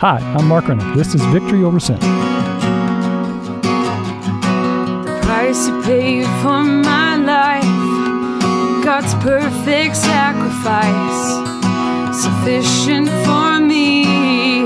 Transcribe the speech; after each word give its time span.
Hi, 0.00 0.18
I'm 0.34 0.48
Mark 0.48 0.66
Rennick. 0.66 0.96
This 0.96 1.14
is 1.14 1.20
Victory 1.26 1.62
Over 1.62 1.78
Sin. 1.78 1.98
The 5.04 5.20
price 5.22 5.68
you 5.68 5.82
paid 5.82 6.24
for 6.40 6.64
my 6.64 7.16
life, 7.16 7.62
God's 8.82 9.12
perfect 9.16 9.96
sacrifice, 9.96 11.34
sufficient 12.18 13.10
for 13.26 13.60
me. 13.60 14.64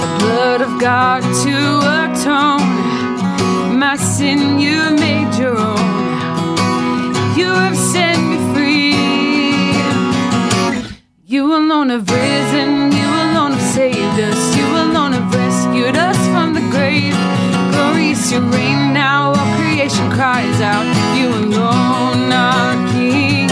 The 0.00 0.08
blood 0.24 0.62
of 0.62 0.80
God 0.80 1.20
to 1.44 1.80
atone 2.00 3.78
my 3.78 3.96
sin, 3.96 4.58
you 4.58 4.90
made 4.96 5.34
your 5.38 5.58
own. 5.58 5.76
You 7.36 7.52
have 7.52 7.76
set 7.76 8.16
You 11.28 11.56
alone 11.56 11.88
have 11.88 12.08
risen, 12.08 12.92
you 12.92 13.04
alone 13.04 13.50
have 13.50 13.74
saved 13.74 13.98
us, 13.98 14.56
you 14.56 14.64
alone 14.64 15.10
have 15.12 15.34
rescued 15.34 15.96
us 15.96 16.16
from 16.28 16.54
the 16.54 16.60
grave. 16.70 17.16
Glorious 17.72 18.30
your 18.30 18.42
reign 18.42 18.94
now, 18.94 19.30
all 19.30 19.56
creation 19.56 20.08
cries 20.12 20.60
out. 20.60 20.86
You 21.18 21.30
alone 21.30 22.30
are 22.30 22.76
King. 22.92 23.50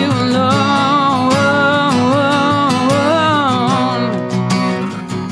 You 0.00 0.10
alone. 0.10 1.30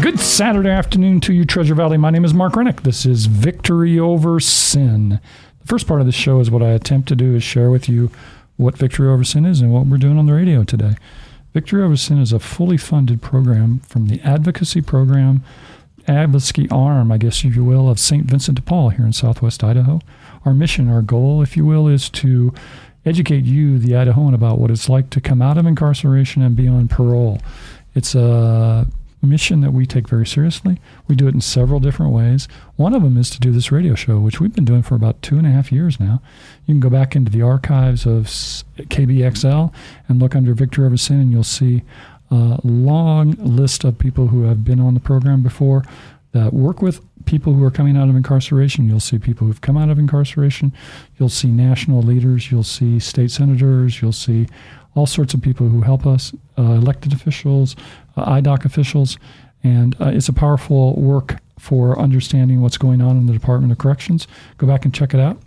Good 0.00 0.20
Saturday 0.20 0.70
afternoon 0.70 1.18
to 1.22 1.32
you, 1.32 1.44
Treasure 1.44 1.74
Valley. 1.74 1.96
My 1.96 2.10
name 2.10 2.24
is 2.24 2.32
Mark 2.32 2.54
Rennick. 2.54 2.82
This 2.82 3.04
is 3.04 3.26
Victory 3.26 3.98
Over 3.98 4.38
Sin. 4.38 5.18
The 5.60 5.66
first 5.66 5.88
part 5.88 5.98
of 6.00 6.06
the 6.06 6.12
show 6.12 6.38
is 6.38 6.52
what 6.52 6.62
I 6.62 6.68
attempt 6.68 7.08
to 7.08 7.16
do 7.16 7.34
is 7.34 7.42
share 7.42 7.72
with 7.72 7.88
you 7.88 8.12
what 8.58 8.78
Victory 8.78 9.08
Over 9.08 9.24
Sin 9.24 9.44
is 9.44 9.60
and 9.60 9.72
what 9.72 9.86
we're 9.86 9.96
doing 9.96 10.18
on 10.18 10.26
the 10.26 10.34
radio 10.34 10.62
today. 10.62 10.94
Victory 11.54 11.82
Over 11.82 11.96
Sin 11.96 12.18
is 12.18 12.32
a 12.32 12.38
fully 12.38 12.76
funded 12.76 13.22
program 13.22 13.80
from 13.80 14.06
the 14.06 14.20
advocacy 14.20 14.80
program, 14.80 15.42
advocacy 16.06 16.68
arm, 16.70 17.10
I 17.10 17.18
guess 17.18 17.44
if 17.44 17.56
you 17.56 17.64
will, 17.64 17.88
of 17.88 17.98
St. 17.98 18.24
Vincent 18.24 18.56
de 18.56 18.62
Paul 18.62 18.90
here 18.90 19.06
in 19.06 19.12
southwest 19.12 19.64
Idaho. 19.64 20.00
Our 20.44 20.54
mission, 20.54 20.88
our 20.88 21.02
goal, 21.02 21.42
if 21.42 21.56
you 21.56 21.64
will, 21.64 21.88
is 21.88 22.10
to 22.10 22.52
educate 23.04 23.44
you, 23.44 23.78
the 23.78 23.92
Idahoan, 23.92 24.34
about 24.34 24.58
what 24.58 24.70
it's 24.70 24.88
like 24.88 25.10
to 25.10 25.20
come 25.20 25.40
out 25.40 25.58
of 25.58 25.66
incarceration 25.66 26.42
and 26.42 26.54
be 26.54 26.68
on 26.68 26.88
parole. 26.88 27.40
It's 27.94 28.14
a 28.14 28.86
mission 29.26 29.60
that 29.60 29.72
we 29.72 29.86
take 29.86 30.08
very 30.08 30.26
seriously. 30.26 30.80
We 31.06 31.16
do 31.16 31.26
it 31.26 31.34
in 31.34 31.40
several 31.40 31.80
different 31.80 32.12
ways. 32.12 32.48
One 32.76 32.94
of 32.94 33.02
them 33.02 33.16
is 33.16 33.30
to 33.30 33.40
do 33.40 33.50
this 33.50 33.72
radio 33.72 33.94
show, 33.94 34.18
which 34.18 34.40
we've 34.40 34.54
been 34.54 34.64
doing 34.64 34.82
for 34.82 34.94
about 34.94 35.20
two 35.22 35.38
and 35.38 35.46
a 35.46 35.50
half 35.50 35.72
years 35.72 35.98
now. 35.98 36.22
You 36.66 36.74
can 36.74 36.80
go 36.80 36.90
back 36.90 37.16
into 37.16 37.32
the 37.32 37.42
archives 37.42 38.06
of 38.06 38.26
KBXL 38.76 39.72
and 40.08 40.20
look 40.20 40.36
under 40.36 40.54
Victory 40.54 40.86
Over 40.86 40.96
Sin, 40.96 41.20
and 41.20 41.32
you'll 41.32 41.44
see 41.44 41.82
a 42.30 42.60
long 42.62 43.32
list 43.32 43.84
of 43.84 43.98
people 43.98 44.28
who 44.28 44.42
have 44.42 44.64
been 44.64 44.80
on 44.80 44.94
the 44.94 45.00
program 45.00 45.42
before 45.42 45.82
that 46.32 46.52
work 46.52 46.82
with 46.82 47.00
people 47.24 47.54
who 47.54 47.64
are 47.64 47.70
coming 47.70 47.96
out 47.96 48.08
of 48.08 48.16
incarceration. 48.16 48.86
You'll 48.86 49.00
see 49.00 49.18
people 49.18 49.46
who've 49.46 49.60
come 49.60 49.76
out 49.76 49.90
of 49.90 49.98
incarceration. 49.98 50.72
You'll 51.18 51.28
see 51.28 51.48
national 51.48 52.02
leaders. 52.02 52.50
You'll 52.50 52.62
see 52.62 52.98
state 52.98 53.30
senators. 53.30 54.00
You'll 54.00 54.12
see 54.12 54.46
all 54.98 55.06
sorts 55.06 55.32
of 55.32 55.40
people 55.40 55.68
who 55.68 55.82
help 55.82 56.04
us, 56.06 56.34
uh, 56.58 56.62
elected 56.62 57.12
officials, 57.12 57.76
uh, 58.16 58.24
IDOC 58.24 58.64
officials, 58.64 59.16
and 59.62 59.94
uh, 60.00 60.06
it's 60.06 60.28
a 60.28 60.32
powerful 60.32 60.94
work 60.96 61.36
for 61.58 61.98
understanding 61.98 62.60
what's 62.60 62.76
going 62.76 63.00
on 63.00 63.16
in 63.16 63.26
the 63.26 63.32
Department 63.32 63.70
of 63.70 63.78
Corrections. 63.78 64.26
Go 64.58 64.66
back 64.66 64.84
and 64.84 64.92
check 64.92 65.14
it 65.14 65.20
out. 65.20 65.38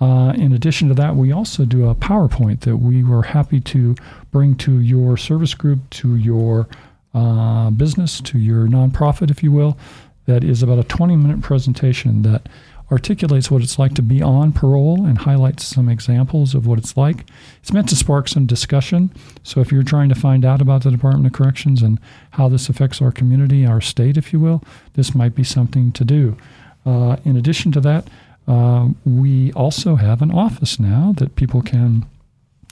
Uh, 0.00 0.32
in 0.36 0.52
addition 0.52 0.88
to 0.88 0.94
that, 0.94 1.16
we 1.16 1.32
also 1.32 1.64
do 1.64 1.88
a 1.88 1.94
PowerPoint 1.94 2.60
that 2.60 2.76
we 2.76 3.02
were 3.02 3.22
happy 3.22 3.60
to 3.60 3.94
bring 4.30 4.54
to 4.56 4.80
your 4.80 5.16
service 5.16 5.54
group, 5.54 5.78
to 5.90 6.16
your 6.16 6.68
uh, 7.14 7.70
business, 7.70 8.20
to 8.22 8.38
your 8.38 8.66
nonprofit, 8.66 9.30
if 9.30 9.42
you 9.42 9.50
will. 9.50 9.78
That 10.26 10.44
is 10.44 10.62
about 10.62 10.78
a 10.78 10.84
20 10.84 11.16
minute 11.16 11.40
presentation 11.40 12.22
that 12.22 12.48
articulates 12.90 13.50
what 13.50 13.62
it's 13.62 13.78
like 13.78 13.94
to 13.94 14.02
be 14.02 14.20
on 14.20 14.52
parole 14.52 15.04
and 15.04 15.18
highlights 15.18 15.64
some 15.64 15.88
examples 15.88 16.54
of 16.54 16.66
what 16.66 16.78
it's 16.78 16.96
like. 16.96 17.24
It's 17.60 17.72
meant 17.72 17.88
to 17.90 17.96
spark 17.96 18.28
some 18.28 18.46
discussion. 18.46 19.12
So 19.42 19.60
if 19.60 19.70
you're 19.70 19.82
trying 19.82 20.08
to 20.08 20.14
find 20.14 20.44
out 20.44 20.60
about 20.60 20.82
the 20.82 20.90
Department 20.90 21.26
of 21.26 21.32
Corrections 21.32 21.82
and 21.82 22.00
how 22.32 22.48
this 22.48 22.68
affects 22.68 23.00
our 23.00 23.12
community, 23.12 23.64
our 23.64 23.80
state, 23.80 24.16
if 24.16 24.32
you 24.32 24.40
will, 24.40 24.62
this 24.94 25.14
might 25.14 25.34
be 25.34 25.44
something 25.44 25.92
to 25.92 26.04
do. 26.04 26.36
Uh, 26.84 27.16
in 27.24 27.36
addition 27.36 27.70
to 27.72 27.80
that, 27.80 28.08
uh, 28.48 28.88
we 29.04 29.52
also 29.52 29.96
have 29.96 30.22
an 30.22 30.32
office 30.32 30.80
now 30.80 31.14
that 31.18 31.36
people 31.36 31.62
can 31.62 32.06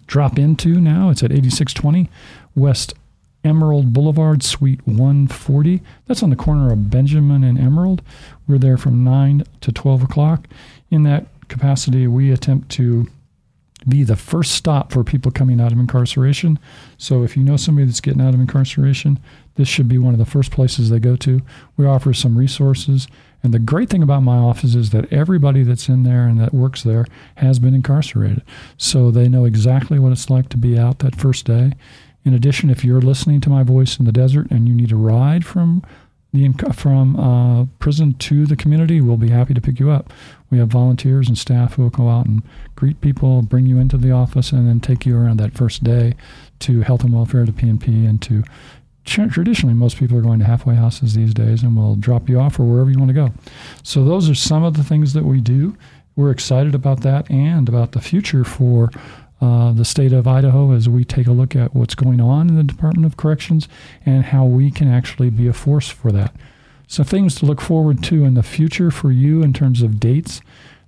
drop 0.07 0.39
into 0.39 0.81
now. 0.81 1.11
It's 1.11 1.23
at 1.23 1.31
8620 1.31 2.11
West 2.57 2.95
Emerald 3.45 3.93
Boulevard, 3.93 4.43
Suite 4.43 4.87
140. 4.87 5.81
That's 6.07 6.23
on 6.23 6.31
the 6.31 6.37
corner 6.37 6.73
of 6.73 6.91
Benjamin 6.91 7.45
and 7.45 7.59
Emerald. 7.59 8.03
We're 8.47 8.59
there 8.59 8.77
from 8.77 9.05
9 9.05 9.45
to 9.61 9.73
12 9.73 10.03
o'clock. 10.03 10.49
In 10.91 11.03
that 11.05 11.27
capacity, 11.49 12.07
we 12.07 12.33
attempt 12.33 12.69
to 12.71 13.07
be 13.89 14.03
the 14.03 14.17
first 14.17 14.53
stop 14.53 14.93
for 14.93 15.05
people 15.05 15.31
coming 15.31 15.61
out 15.61 15.73
of 15.73 15.79
incarceration. 15.79 16.59
So 16.97 17.23
if 17.23 17.37
you 17.37 17.45
know 17.45 17.57
somebody 17.57 17.87
that's 17.87 18.01
getting 18.01 18.21
out 18.21 18.35
of 18.35 18.41
incarceration, 18.41 19.21
this 19.55 19.69
should 19.69 19.89
be 19.89 19.99
one 19.99 20.15
of 20.15 20.19
the 20.19 20.27
first 20.27 20.51
places 20.51 20.91
they 20.91 20.99
go 20.99 21.17
to. 21.17 21.41
We 21.77 21.87
offer 21.87 22.13
some 22.13 22.37
resources. 22.37 23.07
And 23.43 23.55
the 23.55 23.61
great 23.61 23.89
thing 23.89 24.03
about 24.03 24.25
my 24.25 24.37
office 24.37 24.75
is 24.75 24.91
that 24.91 25.13
everybody 25.13 25.63
that's 25.63 25.89
in 25.89 26.03
there 26.03 26.27
and 26.27 26.41
that 26.41 26.53
works 26.53 26.83
there 26.83 27.07
has 27.37 27.61
been 27.61 27.75
incarcerated. 27.75 28.43
So 28.77 29.11
they 29.11 29.29
know 29.29 29.45
exactly 29.45 29.99
what 29.99 30.13
it's 30.13 30.29
like 30.29 30.49
to 30.51 30.57
be 30.57 30.77
out 30.77 30.99
that 30.99 31.15
first 31.15 31.45
day. 31.45 31.75
In 32.29 32.35
addition, 32.35 32.69
if 32.69 32.85
you're 32.85 33.01
listening 33.01 33.41
to 33.41 33.49
my 33.49 33.63
voice 33.63 33.99
in 33.99 34.05
the 34.05 34.13
desert 34.13 34.51
and 34.51 34.69
you 34.69 34.75
need 34.75 34.93
a 34.93 34.97
ride 34.97 35.47
from 35.47 35.83
the 36.35 36.53
from 36.75 37.19
uh, 37.19 37.65
prison 37.79 38.13
to 38.19 38.45
the 38.45 38.55
community, 38.55 39.01
we'll 39.01 39.17
be 39.17 39.31
happy 39.31 39.55
to 39.55 39.63
pick 39.63 39.81
you 39.81 39.89
up. 39.89 40.13
We 40.51 40.59
have 40.59 40.69
volunteers 40.69 41.29
and 41.29 41.39
staff 41.39 41.73
who 41.73 41.85
will 41.85 41.89
go 41.89 42.11
out 42.11 42.27
and 42.27 42.43
greet 42.77 43.01
people, 43.01 43.41
bring 43.41 43.65
you 43.65 43.79
into 43.79 43.97
the 43.97 44.11
office, 44.11 44.53
and 44.53 44.69
then 44.69 44.79
take 44.79 45.07
you 45.07 45.17
around 45.17 45.39
that 45.39 45.55
first 45.55 45.83
day 45.83 46.17
to 46.59 46.83
health 46.83 47.03
and 47.03 47.15
welfare, 47.15 47.47
to 47.47 47.53
PNP, 47.53 48.07
and 48.07 48.21
to 48.21 48.45
traditionally 49.07 49.73
most 49.73 49.97
people 49.97 50.19
are 50.19 50.21
going 50.21 50.39
to 50.41 50.45
halfway 50.45 50.75
houses 50.75 51.15
these 51.15 51.33
days, 51.33 51.63
and 51.63 51.79
we'll 51.79 51.97
drop 51.97 52.29
you 52.29 52.39
off 52.39 52.61
or 52.61 52.65
wherever 52.65 52.91
you 52.91 52.99
want 52.99 53.09
to 53.09 53.15
go. 53.15 53.33
So 53.83 54.05
those 54.05 54.29
are 54.29 54.35
some 54.35 54.65
of 54.65 54.77
the 54.77 54.85
things 54.85 55.15
that 55.15 55.25
we 55.25 55.41
do. 55.41 55.79
We're 56.15 56.31
excited 56.31 56.75
about 56.75 57.01
that 57.05 57.31
and 57.31 57.71
about 57.71 57.93
the 57.93 58.03
future 58.03 58.45
for 58.45 58.91
uh, 59.41 59.73
the 59.73 59.85
state 59.85 60.13
of 60.13 60.27
Idaho 60.27 60.73
as 60.73 60.89
we 60.89 61.05
take 61.05 61.27
a 61.27 61.33
look 61.33 61.55
at 61.55 61.75
what's 61.75 61.95
going 61.95 62.21
on 62.21 62.49
in 62.49 62.57
the 62.57 62.65
Department 62.65 63.07
of 63.07 63.17
Corrections 63.17 63.69
and 64.05 64.25
how 64.25 64.45
we 64.45 64.71
can 64.71 64.89
actually 64.89 65.31
be 65.31 65.47
a 65.47 65.53
force 65.53 65.89
for 65.89 66.11
that. 66.13 66.35
So, 66.87 67.05
things 67.05 67.35
to 67.37 67.47
look 67.47 67.61
forward 67.61 68.03
to 68.05 68.25
in 68.25 68.35
the 68.35 68.43
future 68.43 68.91
for 68.91 69.13
you 69.13 69.43
in 69.43 69.53
terms 69.53 69.83
of 69.83 70.01
dates. 70.01 70.41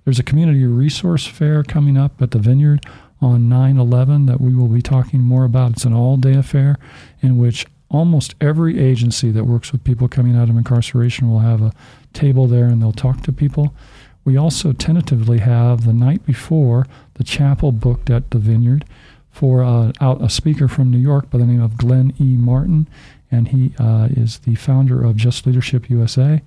There's 0.03 0.19
a 0.19 0.23
community 0.23 0.65
resource 0.65 1.27
fair 1.27 1.63
coming 1.63 1.95
up 1.95 2.21
at 2.21 2.31
the 2.31 2.39
Vineyard 2.39 2.85
on 3.21 3.47
9 3.47 3.77
11 3.77 4.25
that 4.25 4.41
we 4.41 4.55
will 4.55 4.67
be 4.67 4.81
talking 4.81 5.21
more 5.21 5.45
about. 5.45 5.73
It's 5.73 5.85
an 5.85 5.93
all 5.93 6.17
day 6.17 6.33
affair 6.33 6.77
in 7.21 7.37
which 7.37 7.67
almost 7.91 8.33
every 8.41 8.79
agency 8.79 9.31
that 9.31 9.43
works 9.43 9.71
with 9.71 9.83
people 9.83 10.07
coming 10.07 10.35
out 10.35 10.49
of 10.49 10.57
incarceration 10.57 11.29
will 11.29 11.39
have 11.39 11.61
a 11.61 11.73
table 12.13 12.47
there 12.47 12.65
and 12.65 12.81
they'll 12.81 12.91
talk 12.91 13.21
to 13.21 13.31
people. 13.31 13.75
We 14.23 14.37
also 14.37 14.71
tentatively 14.71 15.39
have 15.39 15.85
the 15.85 15.93
night 15.93 16.25
before 16.25 16.85
the 17.15 17.23
chapel 17.23 17.71
booked 17.71 18.09
at 18.09 18.31
the 18.31 18.37
Vineyard 18.37 18.85
for 19.31 19.63
uh, 19.63 19.91
out 19.99 20.21
a 20.21 20.29
speaker 20.29 20.67
from 20.67 20.91
New 20.91 20.99
York 20.99 21.29
by 21.29 21.37
the 21.39 21.45
name 21.45 21.61
of 21.61 21.77
Glenn 21.77 22.13
E. 22.19 22.35
Martin, 22.37 22.87
and 23.31 23.47
he 23.47 23.73
uh, 23.79 24.09
is 24.11 24.39
the 24.39 24.55
founder 24.55 25.03
of 25.03 25.15
Just 25.15 25.47
Leadership 25.47 25.89
USA, 25.89 26.41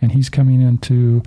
and 0.00 0.12
he's 0.12 0.30
coming 0.30 0.62
in 0.62 0.78
to 0.78 1.22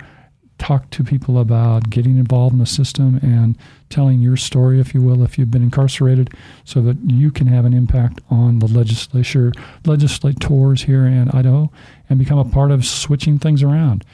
talk 0.58 0.88
to 0.90 1.02
people 1.02 1.38
about 1.38 1.90
getting 1.90 2.18
involved 2.18 2.52
in 2.52 2.60
the 2.60 2.66
system 2.66 3.18
and 3.20 3.58
telling 3.90 4.20
your 4.20 4.36
story, 4.36 4.80
if 4.80 4.94
you 4.94 5.02
will, 5.02 5.22
if 5.22 5.36
you've 5.36 5.50
been 5.50 5.62
incarcerated, 5.62 6.32
so 6.64 6.80
that 6.80 6.96
you 7.04 7.30
can 7.30 7.48
have 7.48 7.64
an 7.64 7.74
impact 7.74 8.20
on 8.30 8.60
the 8.60 8.68
legislature, 8.68 9.52
legislators 9.84 10.82
here 10.82 11.04
in 11.04 11.30
Idaho, 11.30 11.70
and 12.08 12.18
become 12.18 12.38
a 12.38 12.44
part 12.44 12.70
of 12.70 12.86
switching 12.86 13.38
things 13.38 13.62
around. 13.62 14.04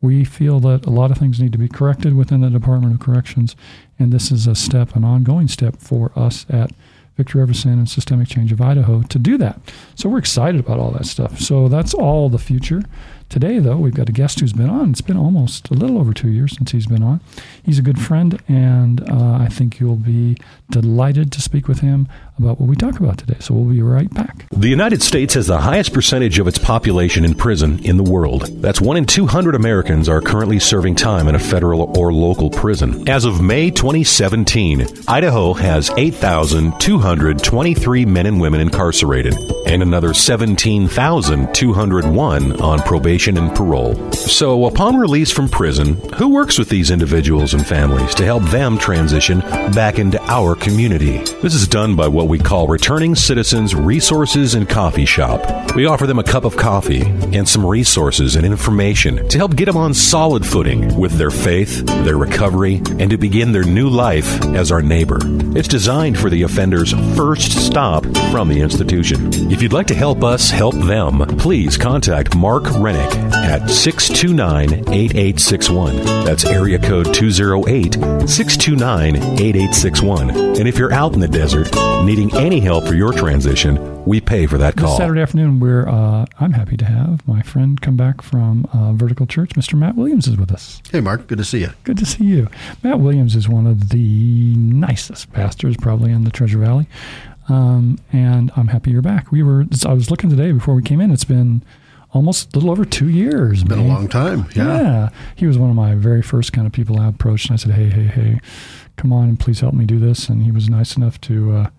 We 0.00 0.24
feel 0.24 0.60
that 0.60 0.86
a 0.86 0.90
lot 0.90 1.10
of 1.10 1.18
things 1.18 1.40
need 1.40 1.52
to 1.52 1.58
be 1.58 1.68
corrected 1.68 2.14
within 2.14 2.40
the 2.42 2.50
Department 2.50 2.94
of 2.94 3.00
Corrections, 3.00 3.56
and 3.98 4.12
this 4.12 4.30
is 4.30 4.46
a 4.46 4.54
step, 4.54 4.94
an 4.94 5.04
ongoing 5.04 5.48
step 5.48 5.76
for 5.78 6.12
us 6.14 6.46
at 6.48 6.72
Victory 7.16 7.40
Over 7.40 7.54
Sin 7.54 7.72
and 7.72 7.88
Systemic 7.88 8.28
Change 8.28 8.52
of 8.52 8.60
Idaho 8.60 9.02
to 9.02 9.18
do 9.18 9.38
that. 9.38 9.58
So 9.94 10.08
we're 10.08 10.18
excited 10.18 10.60
about 10.60 10.78
all 10.78 10.90
that 10.92 11.06
stuff. 11.06 11.40
So 11.40 11.68
that's 11.68 11.94
all 11.94 12.28
the 12.28 12.38
future. 12.38 12.82
Today, 13.28 13.58
though, 13.58 13.76
we've 13.76 13.94
got 13.94 14.08
a 14.08 14.12
guest 14.12 14.38
who's 14.38 14.52
been 14.52 14.70
on. 14.70 14.90
It's 14.90 15.00
been 15.00 15.16
almost 15.16 15.68
a 15.70 15.74
little 15.74 15.98
over 15.98 16.14
two 16.14 16.30
years 16.30 16.56
since 16.56 16.70
he's 16.70 16.86
been 16.86 17.02
on. 17.02 17.20
He's 17.64 17.76
a 17.78 17.82
good 17.82 18.00
friend, 18.00 18.40
and 18.46 19.00
uh, 19.10 19.38
I 19.40 19.48
think 19.48 19.80
you'll 19.80 19.96
be 19.96 20.36
delighted 20.70 21.32
to 21.32 21.42
speak 21.42 21.66
with 21.66 21.80
him 21.80 22.06
about 22.38 22.60
what 22.60 22.68
we 22.68 22.76
talk 22.76 23.00
about 23.00 23.18
today. 23.18 23.34
So 23.40 23.52
we'll 23.52 23.74
be 23.74 23.82
right 23.82 24.08
back. 24.14 24.46
The 24.52 24.68
United 24.68 25.02
States 25.02 25.34
has 25.34 25.48
the 25.48 25.58
highest 25.58 25.92
percentage 25.92 26.38
of 26.38 26.46
its 26.46 26.58
population 26.58 27.24
in 27.24 27.34
prison 27.34 27.84
in 27.84 27.96
the 27.96 28.04
world. 28.04 28.42
That's 28.62 28.80
one 28.80 28.96
in 28.96 29.06
200 29.06 29.56
Americans 29.56 30.08
are 30.08 30.20
currently 30.20 30.60
serving 30.60 30.94
time 30.94 31.26
in 31.26 31.34
a 31.34 31.40
federal 31.40 31.98
or 31.98 32.12
local 32.12 32.48
prison. 32.48 33.08
As 33.08 33.24
of 33.24 33.42
May 33.42 33.72
2017, 33.72 34.86
Idaho 35.08 35.52
has 35.52 35.90
8,223 35.96 38.04
men 38.04 38.26
and 38.26 38.40
women 38.40 38.60
incarcerated 38.60 39.34
and 39.66 39.82
another 39.82 40.14
17,201 40.14 42.60
on 42.60 42.78
probation 42.80 43.15
and 43.16 43.54
parole. 43.54 44.12
So, 44.12 44.66
upon 44.66 44.96
release 44.96 45.32
from 45.32 45.48
prison, 45.48 45.96
who 46.16 46.28
works 46.28 46.58
with 46.58 46.68
these 46.68 46.90
individuals 46.90 47.54
and 47.54 47.66
families 47.66 48.14
to 48.16 48.24
help 48.24 48.42
them 48.44 48.76
transition 48.76 49.40
back 49.40 49.98
into 49.98 50.22
our 50.30 50.54
community? 50.54 51.18
This 51.40 51.54
is 51.54 51.66
done 51.66 51.96
by 51.96 52.08
what 52.08 52.28
we 52.28 52.38
call 52.38 52.66
Returning 52.66 53.14
Citizens 53.14 53.74
Resources 53.74 54.54
and 54.54 54.68
Coffee 54.68 55.06
Shop. 55.06 55.74
We 55.74 55.86
offer 55.86 56.06
them 56.06 56.18
a 56.18 56.24
cup 56.24 56.44
of 56.44 56.56
coffee 56.56 57.02
and 57.02 57.48
some 57.48 57.64
resources 57.64 58.36
and 58.36 58.44
information 58.44 59.26
to 59.28 59.38
help 59.38 59.56
get 59.56 59.64
them 59.64 59.76
on 59.76 59.94
solid 59.94 60.44
footing 60.44 60.94
with 60.98 61.12
their 61.12 61.30
faith, 61.30 61.86
their 62.04 62.18
recovery, 62.18 62.82
and 62.98 63.10
to 63.10 63.16
begin 63.16 63.52
their 63.52 63.64
new 63.64 63.88
life 63.88 64.42
as 64.54 64.70
our 64.70 64.82
neighbor. 64.82 65.18
It's 65.56 65.68
designed 65.68 66.18
for 66.18 66.28
the 66.28 66.42
offender's 66.42 66.92
first 67.16 67.52
stop 67.66 68.04
from 68.30 68.48
the 68.48 68.60
institution. 68.60 69.50
If 69.50 69.62
you'd 69.62 69.72
like 69.72 69.86
to 69.86 69.94
help 69.94 70.22
us 70.22 70.50
help 70.50 70.74
them, 70.74 71.20
please 71.38 71.78
contact 71.78 72.36
Mark 72.36 72.64
Rennick 73.06 73.34
at 73.34 73.68
629 73.70 74.92
8861. 74.92 75.96
That's 76.24 76.44
area 76.44 76.78
code 76.78 77.12
208 77.14 77.94
629 78.28 79.16
8861. 79.16 80.30
And 80.30 80.68
if 80.68 80.78
you're 80.78 80.92
out 80.92 81.14
in 81.14 81.20
the 81.20 81.28
desert 81.28 81.74
needing 82.04 82.34
any 82.36 82.60
help 82.60 82.86
for 82.86 82.94
your 82.94 83.12
transition, 83.12 84.04
we 84.04 84.20
pay 84.20 84.46
for 84.46 84.58
that 84.58 84.76
This 84.76 84.84
call. 84.84 84.96
Saturday 84.96 85.20
afternoon, 85.20 85.60
we're, 85.60 85.88
uh, 85.88 86.26
I'm 86.38 86.52
happy 86.52 86.76
to 86.76 86.84
have 86.84 87.26
my 87.26 87.42
friend 87.42 87.80
come 87.80 87.96
back 87.96 88.22
from 88.22 88.68
uh, 88.72 88.92
Vertical 88.92 89.26
Church. 89.26 89.50
Mr. 89.50 89.76
Matt 89.78 89.96
Williams 89.96 90.26
is 90.26 90.36
with 90.36 90.52
us. 90.52 90.80
Hey, 90.90 91.00
Mark. 91.00 91.26
Good 91.26 91.38
to 91.38 91.44
see 91.44 91.60
you. 91.60 91.70
Good 91.84 91.98
to 91.98 92.06
see 92.06 92.24
you. 92.24 92.48
Matt 92.82 93.00
Williams 93.00 93.34
is 93.34 93.48
one 93.48 93.66
of 93.66 93.90
the 93.90 94.54
nicest 94.56 95.32
pastors 95.32 95.76
probably 95.76 96.12
in 96.12 96.24
the 96.24 96.30
Treasure 96.30 96.58
Valley. 96.58 96.88
Um, 97.48 97.98
and 98.12 98.50
I'm 98.56 98.68
happy 98.68 98.90
you're 98.90 99.02
back. 99.02 99.30
We 99.30 99.42
were, 99.42 99.66
I 99.84 99.92
was 99.92 100.10
looking 100.10 100.30
today 100.30 100.50
before 100.50 100.74
we 100.74 100.82
came 100.82 101.00
in. 101.00 101.12
It's 101.12 101.24
been 101.24 101.62
almost 102.16 102.54
a 102.54 102.58
little 102.58 102.70
over 102.70 102.84
two 102.84 103.08
years. 103.08 103.62
Been 103.62 103.78
a 103.78 103.84
long 103.84 104.08
time. 104.08 104.46
Yeah. 104.54 105.10
He 105.36 105.46
was 105.46 105.58
one 105.58 105.70
of 105.70 105.76
my 105.76 105.94
very 105.94 106.22
first 106.22 106.52
kind 106.52 106.66
of 106.66 106.72
people 106.72 106.98
I 106.98 107.08
approached. 107.08 107.48
And 107.48 107.54
I 107.54 107.56
said, 107.56 107.72
hey, 107.72 107.88
hey, 107.88 108.04
hey, 108.04 108.40
come 108.96 109.12
on 109.12 109.28
and 109.28 109.38
please 109.38 109.60
help 109.60 109.74
me 109.74 109.84
do 109.84 109.98
this. 109.98 110.28
And 110.28 110.42
he 110.42 110.50
was 110.50 110.68
nice 110.68 110.96
enough 110.96 111.20
to 111.22 111.52
uh, 111.52 111.70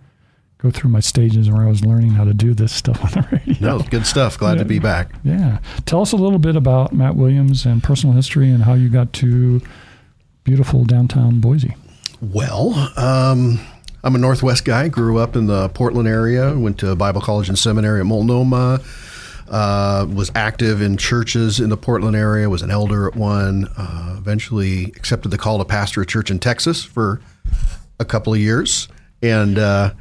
go 0.60 0.72
through 0.72 0.92
my 0.92 1.00
stages 1.00 1.50
where 1.50 1.64
I 1.64 1.68
was 1.68 1.84
learning 1.84 2.12
how 2.12 2.24
to 2.24 2.34
do 2.34 2.54
this 2.54 2.72
stuff 2.76 3.04
on 3.04 3.12
the 3.12 3.28
radio. 3.32 3.78
No, 3.78 3.80
good 3.80 4.06
stuff. 4.06 4.38
Glad 4.38 4.60
to 4.60 4.66
be 4.66 4.80
back. 4.80 5.12
Yeah. 5.24 5.60
Tell 5.86 6.02
us 6.02 6.12
a 6.12 6.18
little 6.18 6.40
bit 6.40 6.56
about 6.56 6.94
Matt 6.94 7.16
Williams 7.16 7.66
and 7.66 7.84
personal 7.84 8.16
history 8.16 8.50
and 8.50 8.64
how 8.64 8.74
you 8.74 8.90
got 8.90 9.14
to 9.14 9.62
beautiful 10.44 10.86
downtown 10.86 11.40
Boise. 11.42 11.76
Well, 12.22 12.74
um, 12.98 13.60
I'm 14.04 14.16
a 14.16 14.18
Northwest 14.18 14.66
guy. 14.66 14.88
Grew 14.88 15.18
up 15.18 15.36
in 15.36 15.48
the 15.48 15.70
Portland 15.70 16.08
area. 16.08 16.58
Went 16.58 16.80
to 16.80 16.96
Bible 16.96 17.22
college 17.22 17.50
and 17.50 17.60
seminary 17.60 18.00
at 18.00 18.06
Multnomah. 18.06 18.80
Uh, 19.50 20.06
was 20.14 20.32
active 20.36 20.82
in 20.82 20.98
churches 20.98 21.60
in 21.60 21.70
the 21.70 21.78
Portland 21.78 22.16
area. 22.16 22.50
Was 22.50 22.62
an 22.62 22.72
elder 22.72 23.08
at 23.08 23.16
one. 23.16 23.68
Uh, 23.78 24.16
eventually 24.18 24.86
accepted 24.96 25.30
the 25.30 25.38
call 25.38 25.58
to 25.60 25.66
pastor 25.66 26.02
a 26.02 26.06
church 26.06 26.30
in 26.30 26.40
Texas 26.40 26.84
for 26.84 27.22
a 28.00 28.06
couple 28.06 28.34
of 28.34 28.40
years, 28.40 28.88
and 29.22 29.58
uh, 29.58 29.92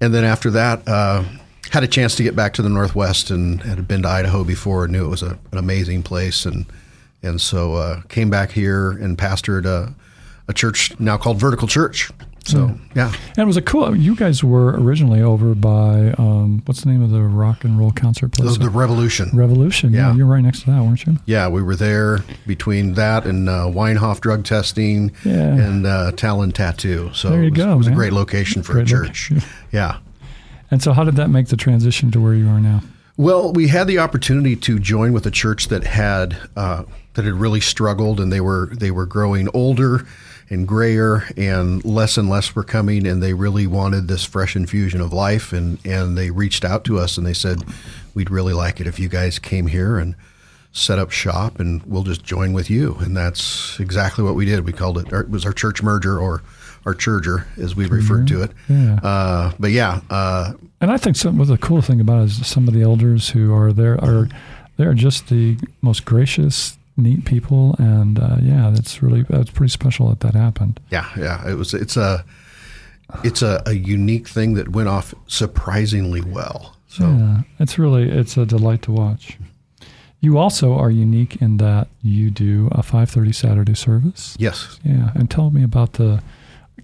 and 0.00 0.14
then 0.14 0.24
after 0.24 0.50
that. 0.50 0.86
Uh, 0.86 1.24
had 1.72 1.82
a 1.82 1.88
chance 1.88 2.14
to 2.14 2.22
get 2.22 2.36
back 2.36 2.52
to 2.54 2.62
the 2.62 2.68
Northwest 2.68 3.28
and 3.30 3.60
had 3.62 3.88
been 3.88 4.02
to 4.02 4.08
Idaho 4.08 4.44
before 4.44 4.84
and 4.84 4.92
knew 4.92 5.04
it 5.04 5.08
was 5.08 5.22
a, 5.22 5.36
an 5.50 5.58
amazing 5.58 6.04
place 6.04 6.46
and 6.46 6.64
and 7.22 7.40
so 7.40 7.74
uh, 7.74 8.02
came 8.02 8.30
back 8.30 8.52
here 8.52 8.90
and 8.90 9.18
pastored 9.18 9.66
a, 9.66 9.94
a 10.48 10.52
church 10.52 10.98
now 11.00 11.16
called 11.16 11.40
Vertical 11.40 11.66
Church. 11.66 12.10
So 12.46 12.78
yeah, 12.94 13.12
And 13.30 13.38
it 13.38 13.44
was 13.44 13.56
a 13.56 13.62
cool. 13.62 13.96
You 13.96 14.14
guys 14.14 14.44
were 14.44 14.80
originally 14.80 15.20
over 15.20 15.54
by 15.54 16.12
um, 16.16 16.62
what's 16.64 16.82
the 16.82 16.90
name 16.90 17.02
of 17.02 17.10
the 17.10 17.22
rock 17.22 17.64
and 17.64 17.78
roll 17.78 17.90
concert 17.90 18.32
the, 18.32 18.42
place? 18.44 18.58
the 18.58 18.70
Revolution. 18.70 19.30
Revolution. 19.34 19.92
Yeah. 19.92 20.10
Yeah. 20.10 20.14
you're 20.16 20.26
right 20.26 20.42
next 20.42 20.60
to 20.60 20.66
that, 20.70 20.80
weren't 20.82 21.04
you? 21.06 21.16
Yeah, 21.26 21.48
we 21.48 21.60
were 21.62 21.74
there 21.76 22.20
between 22.46 22.94
that 22.94 23.26
and 23.26 23.48
uh, 23.48 23.64
Wienhoff 23.66 24.20
drug 24.20 24.44
testing 24.44 25.10
Yeah. 25.24 25.32
and 25.56 25.86
uh, 25.86 26.12
Talon 26.12 26.52
Tattoo. 26.52 27.10
So 27.14 27.30
There 27.30 27.40
you 27.42 27.48
it 27.48 27.50
was, 27.50 27.58
go, 27.58 27.72
it 27.72 27.76
was 27.76 27.86
a 27.88 27.92
great 27.92 28.12
location 28.12 28.62
for 28.62 28.74
Great 28.74 28.86
a 28.86 28.90
church. 28.90 29.30
location. 29.32 29.50
Yeah. 29.72 29.98
And 30.70 30.82
so, 30.82 30.92
how 30.92 31.04
did 31.04 31.16
that 31.16 31.28
make 31.30 31.48
the 31.48 31.56
transition 31.56 32.10
to 32.12 32.20
where 32.20 32.34
you 32.34 32.48
are 32.48 32.60
now? 32.60 32.80
Well, 33.16 33.52
we 33.52 33.68
had 33.68 33.86
the 33.86 33.98
opportunity 33.98 34.56
to 34.56 34.78
join 34.78 35.12
with 35.12 35.24
a 35.26 35.30
church 35.30 35.68
that 35.68 35.84
had 35.84 36.36
uh, 36.56 36.82
that 37.14 37.24
had 37.24 37.34
really 37.34 37.60
struggled, 37.60 38.18
and 38.20 38.32
they 38.32 38.40
were 38.40 38.70
they 38.72 38.90
were 38.90 39.06
growing 39.06 39.48
older 39.54 40.06
and 40.48 40.66
grayer, 40.66 41.24
and 41.36 41.84
less 41.84 42.16
and 42.16 42.28
less 42.28 42.54
were 42.54 42.64
coming, 42.64 43.06
and 43.06 43.22
they 43.22 43.34
really 43.34 43.66
wanted 43.66 44.08
this 44.08 44.24
fresh 44.24 44.54
infusion 44.54 45.00
of 45.00 45.12
life, 45.12 45.52
and 45.52 45.78
and 45.84 46.16
they 46.16 46.30
reached 46.30 46.64
out 46.64 46.84
to 46.84 46.98
us 46.98 47.18
and 47.18 47.26
they 47.26 47.34
said, 47.34 47.62
we'd 48.14 48.30
really 48.30 48.52
like 48.52 48.80
it 48.80 48.86
if 48.86 48.98
you 48.98 49.08
guys 49.08 49.38
came 49.38 49.66
here 49.66 49.98
and 49.98 50.14
set 50.72 50.98
up 50.98 51.10
shop, 51.10 51.58
and 51.58 51.82
we'll 51.84 52.02
just 52.02 52.22
join 52.22 52.52
with 52.52 52.68
you, 52.68 52.96
and 53.00 53.16
that's 53.16 53.80
exactly 53.80 54.22
what 54.22 54.34
we 54.34 54.44
did. 54.44 54.64
We 54.64 54.72
called 54.72 54.98
it 54.98 55.12
it 55.12 55.30
was 55.30 55.44
our 55.46 55.52
church 55.52 55.82
merger 55.82 56.18
or 56.18 56.42
our 56.84 56.94
churger 56.94 57.46
as 57.58 57.74
we 57.74 57.86
referred 57.86 58.28
to 58.28 58.42
it. 58.42 58.52
Yeah. 58.68 58.98
Uh, 59.02 59.52
but 59.58 59.72
yeah, 59.72 60.00
uh, 60.08 60.52
And 60.80 60.90
I 60.90 60.96
think 60.98 61.16
some, 61.16 61.36
what 61.36 61.48
the 61.48 61.58
cool 61.58 61.82
thing 61.82 62.00
about 62.00 62.22
it 62.22 62.24
is 62.26 62.46
some 62.46 62.68
of 62.68 62.74
the 62.74 62.82
elders 62.82 63.30
who 63.30 63.52
are 63.52 63.72
there 63.72 64.02
are 64.04 64.28
they're 64.76 64.94
just 64.94 65.28
the 65.28 65.56
most 65.80 66.04
gracious, 66.04 66.75
neat 66.96 67.24
people, 67.24 67.74
and 67.78 68.18
uh, 68.18 68.36
yeah, 68.42 68.70
that's 68.72 69.02
really 69.02 69.22
that's 69.28 69.50
pretty 69.50 69.70
special 69.70 70.08
that 70.08 70.20
that 70.20 70.34
happened. 70.34 70.80
Yeah, 70.90 71.08
yeah. 71.16 71.48
It 71.48 71.54
was. 71.54 71.74
It's 71.74 71.96
a. 71.96 72.24
It's 73.22 73.40
a, 73.40 73.62
a 73.66 73.72
unique 73.74 74.26
thing 74.26 74.54
that 74.54 74.70
went 74.70 74.88
off 74.88 75.14
surprisingly 75.28 76.20
well. 76.20 76.74
So 76.88 77.04
Yeah, 77.08 77.42
it's 77.60 77.78
really 77.78 78.10
it's 78.10 78.36
a 78.36 78.44
delight 78.44 78.82
to 78.82 78.90
watch. 78.92 79.38
You 80.18 80.38
also 80.38 80.74
are 80.74 80.90
unique 80.90 81.36
in 81.40 81.58
that 81.58 81.86
you 82.02 82.30
do 82.32 82.68
a 82.72 82.82
5:30 82.82 83.32
Saturday 83.32 83.74
service. 83.74 84.34
yes. 84.40 84.80
Yeah, 84.82 85.10
and 85.14 85.30
tell 85.30 85.50
me 85.50 85.62
about 85.62 85.92
the 85.94 86.20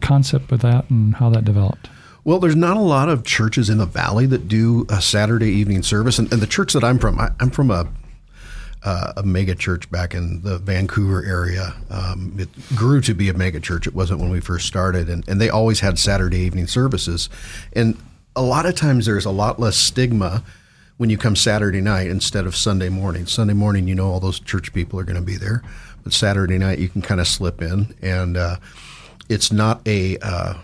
concept 0.00 0.52
of 0.52 0.60
that 0.60 0.88
and 0.90 1.16
how 1.16 1.28
that 1.30 1.44
developed. 1.44 1.88
Well, 2.22 2.38
there's 2.38 2.54
not 2.54 2.76
a 2.76 2.80
lot 2.80 3.08
of 3.08 3.24
churches 3.24 3.68
in 3.68 3.78
the 3.78 3.86
valley 3.86 4.26
that 4.26 4.46
do 4.46 4.86
a 4.88 5.02
Saturday 5.02 5.50
evening 5.50 5.82
service, 5.82 6.20
and, 6.20 6.32
and 6.32 6.40
the 6.40 6.46
church 6.46 6.72
that 6.74 6.84
I'm 6.84 7.00
from, 7.00 7.18
I, 7.18 7.30
I'm 7.40 7.50
from 7.50 7.68
a 7.72 7.88
uh, 8.84 9.12
a 9.16 9.22
mega 9.22 9.54
church 9.54 9.90
back 9.90 10.14
in 10.14 10.42
the 10.42 10.58
Vancouver 10.58 11.24
area. 11.24 11.74
Um, 11.90 12.34
it 12.38 12.48
grew 12.74 13.00
to 13.02 13.14
be 13.14 13.28
a 13.28 13.34
mega 13.34 13.60
church. 13.60 13.86
It 13.86 13.94
wasn't 13.94 14.20
when 14.20 14.30
we 14.30 14.40
first 14.40 14.66
started, 14.66 15.08
and, 15.08 15.26
and 15.28 15.40
they 15.40 15.48
always 15.48 15.80
had 15.80 15.98
Saturday 15.98 16.38
evening 16.38 16.66
services. 16.66 17.28
And 17.74 17.96
a 18.34 18.42
lot 18.42 18.66
of 18.66 18.74
times 18.74 19.06
there's 19.06 19.24
a 19.24 19.30
lot 19.30 19.60
less 19.60 19.76
stigma 19.76 20.42
when 20.96 21.10
you 21.10 21.18
come 21.18 21.36
Saturday 21.36 21.80
night 21.80 22.08
instead 22.08 22.46
of 22.46 22.56
Sunday 22.56 22.88
morning. 22.88 23.26
Sunday 23.26 23.54
morning, 23.54 23.88
you 23.88 23.94
know 23.94 24.10
all 24.10 24.20
those 24.20 24.40
church 24.40 24.72
people 24.72 24.98
are 24.98 25.04
going 25.04 25.16
to 25.16 25.22
be 25.22 25.36
there, 25.36 25.62
but 26.02 26.12
Saturday 26.12 26.58
night 26.58 26.78
you 26.78 26.88
can 26.88 27.02
kind 27.02 27.20
of 27.20 27.28
slip 27.28 27.62
in, 27.62 27.94
and 28.02 28.36
uh, 28.36 28.56
it's 29.28 29.52
not 29.52 29.80
a 29.86 30.18
uh, 30.18 30.54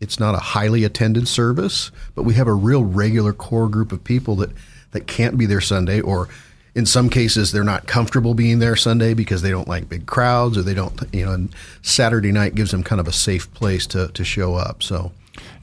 it's 0.00 0.18
not 0.18 0.34
a 0.34 0.38
highly 0.38 0.82
attended 0.82 1.28
service, 1.28 1.92
but 2.16 2.24
we 2.24 2.34
have 2.34 2.48
a 2.48 2.52
real 2.52 2.84
regular 2.84 3.32
core 3.32 3.68
group 3.68 3.92
of 3.92 4.02
people 4.02 4.34
that, 4.36 4.50
that 4.90 5.06
can't 5.06 5.38
be 5.38 5.46
there 5.46 5.60
Sunday, 5.60 6.00
or 6.00 6.28
in 6.74 6.86
some 6.86 7.10
cases 7.10 7.52
they're 7.52 7.64
not 7.64 7.86
comfortable 7.86 8.34
being 8.34 8.58
there 8.58 8.76
Sunday 8.76 9.14
because 9.14 9.42
they 9.42 9.50
don't 9.50 9.68
like 9.68 9.88
big 9.88 10.06
crowds 10.06 10.56
or 10.56 10.62
they 10.62 10.74
don't, 10.74 11.00
you 11.12 11.24
know, 11.24 11.48
Saturday 11.82 12.32
night 12.32 12.54
gives 12.54 12.70
them 12.70 12.82
kind 12.82 13.00
of 13.00 13.08
a 13.08 13.12
safe 13.12 13.52
place 13.54 13.86
to, 13.88 14.08
to 14.08 14.24
show 14.24 14.54
up. 14.54 14.82
So, 14.82 15.12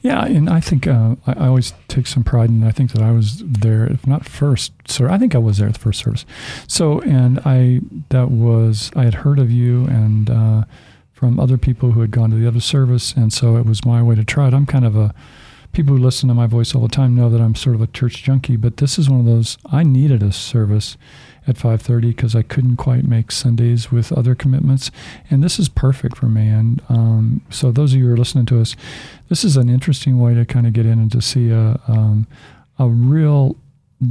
Yeah, 0.02 0.24
and 0.24 0.48
I 0.48 0.60
think 0.60 0.86
uh, 0.86 1.16
I, 1.26 1.32
I 1.32 1.46
always 1.48 1.72
take 1.88 2.06
some 2.06 2.24
pride 2.24 2.50
in. 2.50 2.64
I 2.64 2.70
think 2.70 2.92
that 2.92 3.02
I 3.02 3.12
was 3.12 3.42
there, 3.44 3.84
if 3.84 4.06
not 4.06 4.24
first, 4.24 4.72
sir. 4.86 5.08
I 5.08 5.18
think 5.18 5.34
I 5.34 5.38
was 5.38 5.58
there 5.58 5.68
at 5.68 5.74
the 5.74 5.80
first 5.80 6.00
service. 6.00 6.24
So, 6.66 7.00
and 7.02 7.40
I 7.44 7.80
that 8.08 8.30
was 8.30 8.90
I 8.96 9.04
had 9.04 9.14
heard 9.14 9.38
of 9.38 9.50
you 9.50 9.86
and 9.86 10.30
uh, 10.30 10.64
from 11.12 11.38
other 11.38 11.58
people 11.58 11.92
who 11.92 12.00
had 12.00 12.10
gone 12.10 12.30
to 12.30 12.36
the 12.36 12.48
other 12.48 12.60
service, 12.60 13.12
and 13.12 13.32
so 13.32 13.56
it 13.56 13.66
was 13.66 13.84
my 13.84 14.02
way 14.02 14.14
to 14.14 14.24
try 14.24 14.48
it. 14.48 14.54
I'm 14.54 14.66
kind 14.66 14.86
of 14.86 14.96
a 14.96 15.14
people 15.72 15.96
who 15.96 16.02
listen 16.02 16.28
to 16.28 16.34
my 16.34 16.46
voice 16.46 16.74
all 16.74 16.82
the 16.82 16.88
time 16.88 17.14
know 17.14 17.30
that 17.30 17.40
I'm 17.40 17.54
sort 17.54 17.76
of 17.76 17.82
a 17.82 17.86
church 17.86 18.22
junkie, 18.22 18.56
but 18.56 18.78
this 18.78 18.98
is 18.98 19.08
one 19.08 19.20
of 19.20 19.26
those. 19.26 19.58
I 19.66 19.82
needed 19.82 20.22
a 20.22 20.32
service 20.32 20.96
at 21.46 21.56
5:30 21.56 22.08
because 22.08 22.34
I 22.34 22.42
couldn't 22.42 22.76
quite 22.76 23.04
make 23.04 23.32
Sundays 23.32 23.90
with 23.90 24.12
other 24.12 24.34
commitments, 24.34 24.90
and 25.30 25.42
this 25.42 25.58
is 25.58 25.68
perfect 25.68 26.16
for 26.16 26.26
me. 26.26 26.48
And 26.48 26.82
um, 26.88 27.40
so, 27.50 27.70
those 27.72 27.92
of 27.92 27.98
you 27.98 28.06
who 28.06 28.14
are 28.14 28.16
listening 28.16 28.46
to 28.46 28.60
us, 28.60 28.76
this 29.28 29.44
is 29.44 29.56
an 29.56 29.68
interesting 29.68 30.18
way 30.18 30.34
to 30.34 30.44
kind 30.44 30.66
of 30.66 30.72
get 30.72 30.86
in 30.86 30.98
and 30.98 31.12
to 31.12 31.22
see 31.22 31.50
a 31.50 31.80
um, 31.88 32.26
a 32.78 32.88
real 32.88 33.56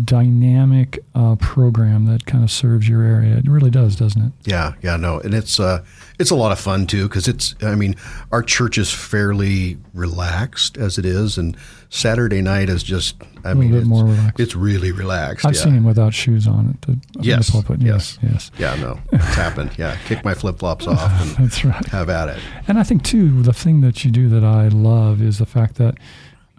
dynamic 0.06 1.04
uh, 1.16 1.36
program 1.38 2.06
that 2.06 2.26
kind 2.26 2.44
of 2.44 2.52
serves 2.52 2.88
your 2.88 3.02
area. 3.02 3.38
It 3.38 3.48
really 3.48 3.72
does, 3.72 3.96
doesn't 3.96 4.22
it? 4.22 4.32
Yeah, 4.46 4.74
yeah, 4.82 4.98
no, 4.98 5.20
and 5.20 5.34
it's 5.34 5.60
uh, 5.60 5.84
it's 6.20 6.30
a 6.30 6.36
lot 6.36 6.52
of 6.52 6.60
fun 6.60 6.86
too 6.86 7.08
because 7.08 7.28
it's. 7.28 7.56
I 7.62 7.76
mean, 7.76 7.96
our 8.32 8.44
church 8.44 8.78
is 8.78 8.92
fairly 8.92 9.78
relaxed 9.94 10.78
as 10.78 11.00
it 11.00 11.06
is, 11.06 11.38
and 11.38 11.58
Saturday 11.90 12.42
night 12.42 12.70
is 12.70 12.84
just. 12.84 13.16
I 13.44 13.54
mean, 13.54 13.72
bit 13.72 13.80
it's, 13.80 13.88
more 13.88 14.04
relaxed. 14.04 14.40
It's 14.40 14.56
really 14.56 14.92
relaxed. 14.92 15.46
I've 15.46 15.56
yeah. 15.56 15.62
seen 15.62 15.74
him 15.74 15.86
without 15.86 16.14
shoes 16.14 16.46
on 16.46 16.70
at 16.70 16.82
the, 16.82 17.00
Yes, 17.22 17.48
the 17.48 17.54
pulpit. 17.54 17.82
Yes, 17.82 18.20
yes. 18.22 18.52
Yeah, 18.60 18.76
no, 18.76 19.00
it's 19.12 19.36
happened. 19.36 19.72
Yeah, 19.78 19.98
kick 20.06 20.24
my 20.24 20.36
flip 20.36 20.60
flops 20.60 20.86
off 20.86 21.22
and 21.38 21.48
That's 21.48 21.66
right. 21.66 21.86
have 21.88 22.10
at 22.10 22.30
it. 22.30 22.40
And 22.68 22.78
I 22.78 22.84
think 22.84 23.04
too, 23.04 23.42
the 23.42 23.54
thing 23.54 23.82
that 23.82 24.06
you 24.06 24.12
do 24.12 24.30
that 24.30 24.44
I 24.44 24.68
love 24.68 25.22
is 25.22 25.40
the 25.40 25.46
fact 25.46 25.76
that 25.76 25.96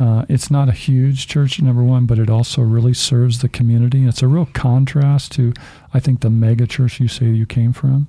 uh, 0.01 0.25
it's 0.31 0.51
not 0.51 0.67
a 0.69 0.73
huge 0.73 1.27
church, 1.27 1.61
number 1.61 1.83
one, 1.83 2.07
but 2.07 2.19
it 2.19 2.31
also 2.31 2.63
really 2.63 2.95
serves 2.95 3.41
the 3.41 3.51
community. 3.51 4.07
It's 4.07 4.23
a 4.23 4.27
real 4.27 4.47
contrast 4.47 5.33
to, 5.33 5.53
I 5.93 6.01
think, 6.01 6.21
the 6.21 6.31
mega 6.31 6.67
church 6.67 6.99
you 7.01 7.07
say 7.07 7.27
you 7.27 7.45
came 7.45 7.75
from. 7.75 8.07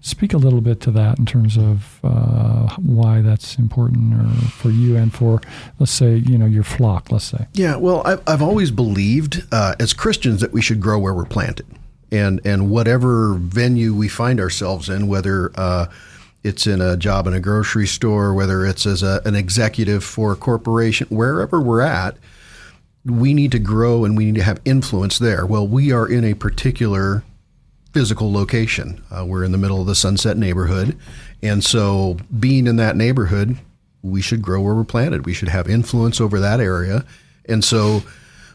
Speak 0.00 0.34
a 0.34 0.36
little 0.36 0.60
bit 0.60 0.80
to 0.80 0.90
that 0.90 1.16
in 1.16 1.26
terms 1.26 1.56
of 1.56 2.00
uh, 2.02 2.74
why 2.78 3.20
that's 3.20 3.56
important, 3.56 4.14
or 4.14 4.50
for 4.50 4.70
you 4.70 4.96
and 4.96 5.14
for, 5.14 5.40
let's 5.78 5.92
say, 5.92 6.16
you 6.16 6.36
know, 6.36 6.46
your 6.46 6.64
flock. 6.64 7.12
Let's 7.12 7.26
say. 7.26 7.46
Yeah, 7.52 7.76
well, 7.76 8.02
I've, 8.04 8.22
I've 8.26 8.42
always 8.42 8.72
believed 8.72 9.44
uh, 9.52 9.76
as 9.78 9.92
Christians 9.92 10.40
that 10.40 10.52
we 10.52 10.60
should 10.60 10.80
grow 10.80 10.98
where 10.98 11.14
we're 11.14 11.24
planted, 11.24 11.66
and 12.10 12.40
and 12.44 12.68
whatever 12.68 13.34
venue 13.34 13.94
we 13.94 14.08
find 14.08 14.40
ourselves 14.40 14.88
in, 14.88 15.06
whether 15.06 15.52
uh, 15.54 15.86
it's 16.42 16.66
in 16.66 16.80
a 16.80 16.96
job 16.96 17.26
in 17.26 17.34
a 17.34 17.40
grocery 17.40 17.86
store, 17.86 18.32
whether 18.34 18.64
it's 18.64 18.86
as 18.86 19.02
a, 19.02 19.20
an 19.24 19.34
executive 19.34 20.04
for 20.04 20.32
a 20.32 20.36
corporation, 20.36 21.08
wherever 21.08 21.60
we're 21.60 21.80
at, 21.80 22.16
we 23.04 23.34
need 23.34 23.52
to 23.52 23.58
grow 23.58 24.04
and 24.04 24.16
we 24.16 24.26
need 24.26 24.36
to 24.36 24.42
have 24.42 24.60
influence 24.64 25.18
there. 25.18 25.46
Well, 25.46 25.66
we 25.66 25.92
are 25.92 26.08
in 26.08 26.24
a 26.24 26.34
particular 26.34 27.24
physical 27.92 28.32
location. 28.32 29.02
Uh, 29.10 29.24
we're 29.24 29.44
in 29.44 29.52
the 29.52 29.58
middle 29.58 29.80
of 29.80 29.86
the 29.86 29.94
Sunset 29.94 30.36
neighborhood. 30.36 30.96
And 31.42 31.64
so, 31.64 32.18
being 32.38 32.66
in 32.66 32.76
that 32.76 32.96
neighborhood, 32.96 33.58
we 34.02 34.20
should 34.20 34.42
grow 34.42 34.60
where 34.60 34.74
we're 34.74 34.84
planted. 34.84 35.26
We 35.26 35.34
should 35.34 35.48
have 35.48 35.68
influence 35.68 36.20
over 36.20 36.38
that 36.40 36.60
area. 36.60 37.04
And 37.46 37.64
so, 37.64 38.02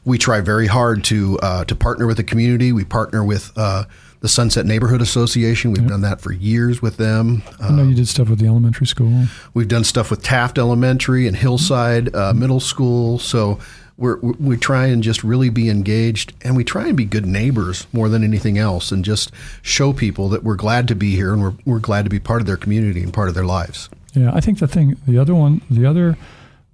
we 0.05 0.17
try 0.17 0.41
very 0.41 0.67
hard 0.67 1.03
to 1.05 1.39
uh, 1.39 1.65
to 1.65 1.75
partner 1.75 2.07
with 2.07 2.17
the 2.17 2.23
community. 2.23 2.71
We 2.71 2.83
partner 2.83 3.23
with 3.23 3.51
uh, 3.55 3.85
the 4.19 4.27
Sunset 4.29 4.65
Neighborhood 4.65 5.01
Association. 5.01 5.71
We've 5.71 5.87
done 5.87 6.01
that 6.01 6.21
for 6.21 6.31
years 6.31 6.81
with 6.81 6.97
them. 6.97 7.43
I 7.61 7.71
know 7.71 7.83
you 7.83 7.95
did 7.95 8.07
stuff 8.07 8.29
with 8.29 8.39
the 8.39 8.47
elementary 8.47 8.87
school. 8.87 9.25
We've 9.53 9.67
done 9.67 9.83
stuff 9.83 10.09
with 10.09 10.23
Taft 10.23 10.57
Elementary 10.57 11.27
and 11.27 11.35
Hillside 11.35 12.15
uh, 12.15 12.33
Middle 12.33 12.59
School. 12.59 13.19
So 13.19 13.59
we're, 13.97 14.17
we 14.17 14.31
we 14.39 14.57
try 14.57 14.87
and 14.87 15.03
just 15.03 15.23
really 15.23 15.49
be 15.49 15.69
engaged, 15.69 16.33
and 16.41 16.55
we 16.55 16.63
try 16.63 16.87
and 16.87 16.97
be 16.97 17.05
good 17.05 17.25
neighbors 17.25 17.85
more 17.93 18.09
than 18.09 18.23
anything 18.23 18.57
else, 18.57 18.91
and 18.91 19.05
just 19.05 19.31
show 19.61 19.93
people 19.93 20.29
that 20.29 20.43
we're 20.43 20.55
glad 20.55 20.87
to 20.87 20.95
be 20.95 21.15
here 21.15 21.33
and 21.33 21.41
we're, 21.41 21.53
we're 21.65 21.79
glad 21.79 22.03
to 22.03 22.09
be 22.09 22.19
part 22.19 22.41
of 22.41 22.47
their 22.47 22.57
community 22.57 23.03
and 23.03 23.13
part 23.13 23.29
of 23.29 23.35
their 23.35 23.45
lives. 23.45 23.89
Yeah, 24.13 24.31
I 24.33 24.41
think 24.41 24.59
the 24.59 24.67
thing, 24.67 24.95
the 25.07 25.17
other 25.17 25.33
one, 25.35 25.61
the 25.69 25.85
other 25.85 26.17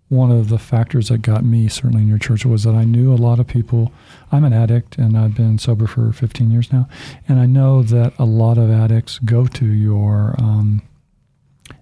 one 0.10 0.32
of 0.32 0.50
the 0.50 0.58
factors 0.58 1.10
that 1.10 1.22
got 1.22 1.46
me 1.46 1.68
certainly 1.68 2.02
in 2.02 2.08
your 2.08 2.18
church 2.18 2.46
was 2.46 2.64
that 2.64 2.74
I 2.74 2.84
knew 2.84 3.14
a 3.14 3.16
lot 3.16 3.40
of 3.40 3.48
people. 3.48 3.92
I'm 4.32 4.44
an 4.44 4.54
addict 4.54 4.98
and 4.98 5.16
I've 5.16 5.36
been 5.36 5.60
sober 5.60 5.86
for 5.88 6.12
15 6.12 6.52
years 6.52 6.74
now, 6.74 6.90
and 7.28 7.40
I 7.40 7.46
know 7.46 7.84
that 7.84 8.14
a 8.18 8.26
lot 8.26 8.58
of 8.58 8.72
addicts 8.72 9.20
go 9.20 9.46
to 9.46 9.66
your 9.66 10.36
um, 10.40 10.82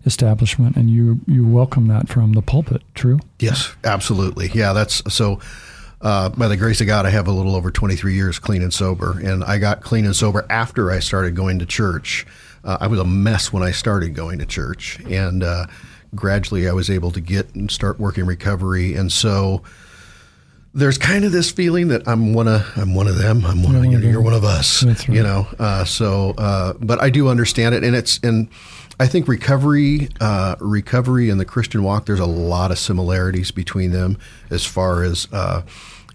establishment, 0.05 0.75
and 0.75 0.89
you 0.89 1.21
you 1.25 1.47
welcome 1.47 1.87
that 1.87 2.09
from 2.09 2.33
the 2.33 2.41
pulpit. 2.41 2.81
True. 2.93 3.19
Yes, 3.39 3.73
absolutely. 3.83 4.49
Yeah, 4.53 4.73
that's 4.73 5.01
so. 5.13 5.39
Uh, 5.99 6.29
by 6.29 6.47
the 6.47 6.55
grace 6.55 6.79
of 6.79 6.85
God, 6.85 7.07
I 7.07 7.09
have 7.09 7.27
a 7.27 7.31
little 7.31 7.55
over 7.55 7.71
23 7.71 8.13
years 8.13 8.37
clean 8.37 8.61
and 8.61 8.71
sober, 8.71 9.19
and 9.19 9.43
I 9.43 9.57
got 9.57 9.81
clean 9.81 10.05
and 10.05 10.15
sober 10.15 10.45
after 10.47 10.91
I 10.91 10.99
started 10.99 11.35
going 11.35 11.57
to 11.57 11.65
church. 11.65 12.27
Uh, 12.63 12.77
I 12.79 12.85
was 12.85 12.99
a 12.99 13.03
mess 13.03 13.51
when 13.51 13.63
I 13.63 13.71
started 13.71 14.13
going 14.13 14.37
to 14.37 14.45
church, 14.45 14.99
and 15.09 15.41
uh, 15.41 15.65
gradually 16.17 16.67
I 16.67 16.73
was 16.73 16.89
able 16.89 17.11
to 17.11 17.21
get 17.21 17.55
and 17.55 17.71
start 17.71 17.99
working 17.99 18.25
recovery. 18.25 18.95
And 18.95 19.11
so 19.11 19.63
there's 20.73 20.97
kind 20.97 21.23
of 21.23 21.31
this 21.31 21.49
feeling 21.49 21.87
that 21.87 22.07
I'm 22.07 22.33
one 22.33 22.47
of 22.47 22.61
I'm 22.75 22.93
one 22.93 23.07
of 23.07 23.17
them. 23.17 23.45
I'm 23.45 23.63
one 23.63 23.75
of, 23.75 23.81
one 23.81 23.91
you 23.91 23.97
of 23.97 24.03
know, 24.03 24.09
you're 24.09 24.21
one 24.21 24.33
of 24.33 24.43
us. 24.43 24.83
Right. 24.83 25.07
You 25.07 25.23
know. 25.23 25.47
Uh, 25.57 25.85
so, 25.85 26.35
uh, 26.37 26.73
but 26.73 27.01
I 27.01 27.09
do 27.09 27.29
understand 27.29 27.73
it, 27.73 27.83
and 27.83 27.95
it's 27.95 28.19
and 28.21 28.49
I 28.99 29.07
think 29.07 29.27
recovery, 29.27 30.09
uh, 30.19 30.55
recovery, 30.59 31.29
and 31.29 31.39
the 31.39 31.45
Christian 31.45 31.83
walk. 31.83 32.05
There's 32.05 32.19
a 32.19 32.25
lot 32.25 32.71
of 32.71 32.77
similarities 32.77 33.51
between 33.51 33.91
them 33.91 34.17
as 34.49 34.65
far 34.65 35.03
as. 35.03 35.27
Uh, 35.31 35.61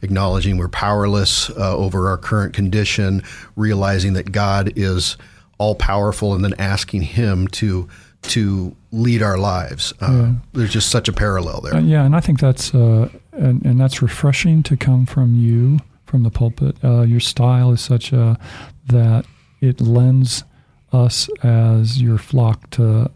Acknowledging 0.04 0.56
we're 0.56 0.66
powerless 0.66 1.48
uh, 1.50 1.76
over 1.76 2.08
our 2.08 2.18
current 2.18 2.52
condition, 2.52 3.22
realizing 3.54 4.14
that 4.14 4.32
God 4.32 4.72
is 4.74 5.16
all 5.58 5.76
powerful, 5.76 6.34
and 6.34 6.44
then 6.44 6.54
asking 6.58 7.02
Him 7.02 7.46
to 7.46 7.88
to 8.22 8.74
lead 8.92 9.22
our 9.22 9.36
lives. 9.36 9.92
Uh, 10.00 10.32
There's 10.52 10.72
just 10.72 10.90
such 10.90 11.08
a 11.08 11.12
parallel 11.12 11.60
there. 11.60 11.74
Uh, 11.74 11.80
yeah, 11.80 12.04
and 12.04 12.14
I 12.14 12.20
think 12.20 12.40
that's 12.40 12.74
uh, 12.74 13.08
and, 13.32 13.64
and 13.64 13.80
that's 13.80 14.02
refreshing 14.02 14.62
to 14.64 14.76
come 14.76 15.06
from 15.06 15.34
you 15.38 15.78
from 16.06 16.22
the 16.22 16.30
pulpit. 16.30 16.76
Uh, 16.84 17.02
your 17.02 17.20
style 17.20 17.72
is 17.72 17.80
such 17.80 18.12
a 18.12 18.38
that 18.86 19.24
it 19.60 19.80
lends 19.80 20.44
us 20.92 21.28
as 21.42 22.00
your 22.02 22.18
flock 22.18 22.68
to 22.70 23.10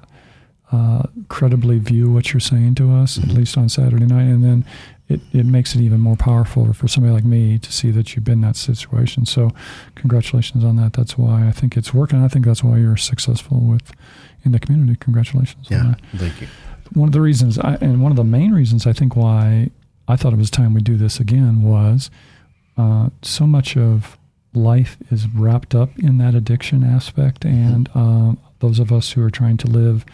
uh, 0.73 1.03
credibly 1.29 1.79
view 1.79 2.11
what 2.11 2.33
you're 2.33 2.41
saying 2.41 2.75
to 2.77 2.93
us, 2.93 3.19
at 3.19 3.29
least 3.29 3.57
on 3.57 3.69
Saturday 3.69 4.07
night, 4.07 4.23
and 4.23 4.43
then 4.43 4.65
it, 5.09 5.21
it 5.33 5.47
makes 5.47 5.75
it 5.75 5.81
even 5.81 6.01
more 6.01 6.17
powerful 6.17 6.73
for 6.73 6.89
somebody 6.89 7.15
like 7.15 7.25
me 7.25 7.59
to 7.59 7.73
see 7.73 7.91
that 7.93 8.15
you've 8.15 8.25
been 8.25 8.35
in 8.35 8.41
that 8.41 8.57
situation. 8.57 9.25
So, 9.25 9.53
congratulations 9.95 10.65
on 10.65 10.77
that. 10.77 10.95
That's 10.95 11.17
why 11.17 11.47
I 11.47 11.53
think 11.53 11.77
it's 11.77 11.95
working. 11.95 12.23
I 12.25 12.29
think 12.29 12.45
that's 12.45 12.65
why 12.65 12.79
you're 12.79 12.97
successful 12.97 13.61
with 13.61 13.93
in 14.45 14.53
the 14.53 14.59
community. 14.59 14.97
Congratulations. 14.99 15.71
on 15.71 15.77
Yeah, 15.77 15.95
that 16.13 16.19
thank 16.19 16.41
you. 16.41 16.49
one 16.95 17.09
of 17.09 17.13
the 17.13 17.21
reasons 17.21 17.59
I, 17.59 17.75
and 17.81 18.03
one 18.03 18.11
of 18.13 18.17
the 18.17 18.25
main 18.25 18.53
reasons 18.53 18.87
I 18.87 18.93
think 18.93 19.15
why 19.15 19.71
I 20.09 20.17
thought 20.17 20.33
it 20.33 20.39
was 20.39 20.51
time 20.51 20.75
we 20.75 20.81
do 20.81 20.97
this 20.97 21.21
again 21.21 21.63
was 21.63 22.11
uh, 22.77 23.11
so 23.23 23.47
much 23.47 23.77
of 23.77 24.19
life 24.55 24.97
is 25.11 25.29
wrapped 25.29 25.75
up 25.75 25.97
in 25.99 26.19
that 26.19 26.35
addiction 26.35 26.83
aspect 26.83 27.45
and 27.45 27.89
um, 27.95 28.39
those 28.61 28.79
of 28.79 28.91
us 28.91 29.13
who 29.13 29.23
are 29.23 29.31
trying 29.31 29.57
to 29.59 29.67
live 29.67 30.05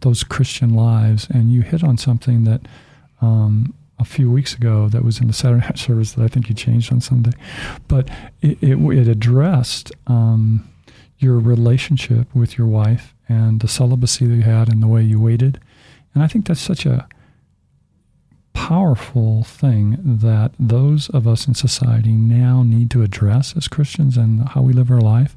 those 0.00 0.24
Christian 0.24 0.74
lives 0.74 1.28
and 1.30 1.52
you 1.52 1.62
hit 1.62 1.84
on 1.84 1.96
something 1.96 2.44
that 2.44 2.62
um, 3.20 3.74
a 3.98 4.04
few 4.04 4.30
weeks 4.30 4.54
ago 4.54 4.88
that 4.88 5.04
was 5.04 5.20
in 5.20 5.26
the 5.26 5.32
Saturday 5.32 5.60
night 5.60 5.78
service 5.78 6.12
that 6.12 6.24
I 6.24 6.28
think 6.28 6.48
you 6.48 6.54
changed 6.54 6.92
on 6.92 7.00
Sunday. 7.00 7.32
But 7.88 8.08
it, 8.40 8.58
it, 8.62 8.76
it 8.76 9.08
addressed 9.08 9.92
um, 10.06 10.68
your 11.18 11.38
relationship 11.38 12.34
with 12.34 12.58
your 12.58 12.66
wife 12.66 13.14
and 13.28 13.60
the 13.60 13.68
celibacy 13.68 14.26
that 14.26 14.34
you 14.34 14.42
had 14.42 14.68
and 14.68 14.82
the 14.82 14.88
way 14.88 15.02
you 15.02 15.20
waited. 15.20 15.60
And 16.14 16.22
I 16.22 16.26
think 16.26 16.46
that's 16.46 16.60
such 16.60 16.84
a 16.84 17.08
powerful 18.52 19.44
thing 19.44 19.98
that 20.02 20.52
those 20.58 21.08
of 21.10 21.26
us 21.26 21.48
in 21.48 21.54
society 21.54 22.12
now 22.12 22.62
need 22.62 22.90
to 22.90 23.02
address 23.02 23.56
as 23.56 23.68
Christians 23.68 24.16
and 24.16 24.48
how 24.50 24.62
we 24.62 24.72
live 24.72 24.90
our 24.90 25.00
life. 25.00 25.36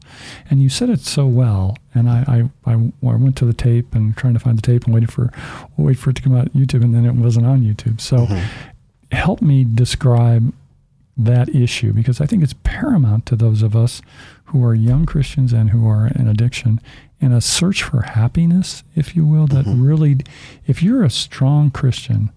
And 0.49 0.61
you 0.61 0.69
said 0.69 0.89
it 0.89 0.99
so 0.99 1.25
well. 1.25 1.77
And 1.93 2.09
I, 2.09 2.49
I, 2.65 2.71
I, 2.71 2.73
I 2.73 3.15
went 3.15 3.35
to 3.37 3.45
the 3.45 3.53
tape 3.53 3.95
and 3.95 4.15
trying 4.15 4.33
to 4.33 4.39
find 4.39 4.57
the 4.57 4.61
tape 4.61 4.85
and 4.85 4.93
waited 4.93 5.11
for 5.11 5.31
wait 5.77 5.97
for 5.97 6.09
it 6.09 6.17
to 6.17 6.21
come 6.21 6.35
out 6.35 6.53
YouTube, 6.53 6.83
and 6.83 6.93
then 6.93 7.05
it 7.05 7.13
wasn't 7.13 7.45
on 7.45 7.61
YouTube. 7.61 8.01
So 8.01 8.17
mm-hmm. 8.17 9.15
help 9.15 9.41
me 9.41 9.63
describe 9.63 10.53
that 11.17 11.47
issue 11.55 11.93
because 11.93 12.19
I 12.19 12.25
think 12.25 12.43
it's 12.43 12.55
paramount 12.63 13.25
to 13.27 13.35
those 13.37 13.61
of 13.61 13.75
us 13.75 14.01
who 14.45 14.63
are 14.65 14.75
young 14.75 15.05
Christians 15.05 15.53
and 15.53 15.69
who 15.69 15.87
are 15.87 16.07
in 16.07 16.27
addiction 16.27 16.81
in 17.21 17.31
a 17.31 17.41
search 17.41 17.81
for 17.83 18.01
happiness, 18.01 18.83
if 18.95 19.15
you 19.15 19.25
will, 19.25 19.47
that 19.47 19.65
mm-hmm. 19.65 19.81
really, 19.81 20.17
if 20.67 20.83
you're 20.83 21.03
a 21.03 21.09
strong 21.09 21.71
Christian, 21.71 22.31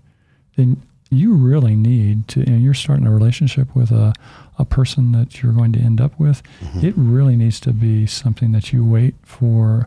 then 0.59 0.83
you 1.11 1.33
really 1.35 1.75
need 1.75 2.29
to, 2.29 2.41
and 2.41 2.63
you're 2.63 2.75
starting 2.75 3.07
a 3.07 3.11
relationship 3.11 3.75
with 3.75 3.91
a, 3.91 4.13
a 4.59 4.65
person 4.65 5.13
that 5.13 5.43
you're 5.43 5.53
going 5.53 5.73
to 5.73 5.79
end 5.79 6.01
up 6.01 6.19
with, 6.21 6.43
it 6.83 6.93
really 6.97 7.35
needs 7.37 7.61
to 7.61 7.73
be 7.73 8.07
something 8.07 8.53
that 8.53 8.73
you 8.73 8.85
wait 8.85 9.15
for 9.23 9.87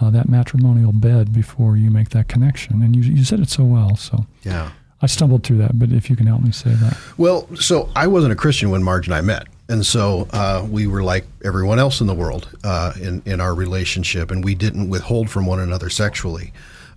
uh, 0.00 0.10
that 0.10 0.28
matrimonial 0.28 0.92
bed 0.92 1.32
before 1.32 1.76
you 1.76 1.90
make 1.90 2.08
that 2.10 2.26
connection. 2.28 2.82
And 2.82 2.96
you, 2.96 3.02
you 3.02 3.24
said 3.24 3.40
it 3.40 3.48
so 3.48 3.62
well. 3.64 3.94
So 3.96 4.26
Yeah. 4.42 4.70
I 5.02 5.06
stumbled 5.06 5.44
through 5.44 5.58
that, 5.58 5.78
but 5.78 5.92
if 5.92 6.08
you 6.08 6.16
can 6.16 6.26
help 6.26 6.42
me 6.42 6.50
say 6.52 6.70
that. 6.70 6.96
Well, 7.18 7.46
so 7.56 7.90
I 7.94 8.06
wasn't 8.06 8.32
a 8.32 8.36
Christian 8.36 8.70
when 8.70 8.82
Marge 8.82 9.06
and 9.06 9.14
I 9.14 9.20
met. 9.20 9.46
And 9.68 9.84
so 9.84 10.26
uh, 10.32 10.66
we 10.68 10.86
were 10.86 11.02
like 11.02 11.26
everyone 11.44 11.78
else 11.78 12.00
in 12.00 12.06
the 12.06 12.14
world 12.14 12.48
uh, 12.64 12.92
in, 13.00 13.22
in 13.26 13.40
our 13.40 13.54
relationship, 13.54 14.30
and 14.30 14.42
we 14.42 14.54
didn't 14.54 14.88
withhold 14.88 15.28
from 15.28 15.44
one 15.44 15.60
another 15.60 15.90
sexually. 15.90 16.52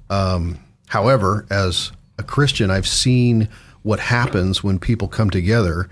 Um, 0.10 0.60
however, 0.88 1.46
as 1.50 1.92
a 2.20 2.24
Christian, 2.24 2.70
I've 2.70 2.88
seen 2.88 3.48
what 3.82 4.00
happens 4.00 4.64
when 4.64 4.78
people 4.78 5.08
come 5.08 5.30
together 5.30 5.90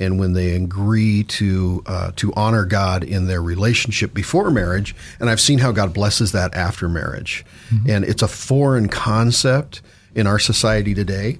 and 0.00 0.18
when 0.20 0.32
they 0.32 0.54
agree 0.54 1.24
to 1.24 1.82
uh, 1.86 2.12
to 2.16 2.32
honor 2.34 2.64
God 2.64 3.02
in 3.02 3.26
their 3.26 3.42
relationship 3.42 4.14
before 4.14 4.50
marriage, 4.50 4.94
and 5.18 5.30
I've 5.30 5.40
seen 5.40 5.58
how 5.58 5.72
God 5.72 5.92
blesses 5.92 6.32
that 6.32 6.54
after 6.54 6.88
marriage. 6.88 7.44
And 7.88 8.04
it's 8.04 8.22
a 8.22 8.28
foreign 8.28 8.88
concept 8.88 9.82
in 10.14 10.26
our 10.26 10.38
society 10.38 10.94
today. 10.94 11.38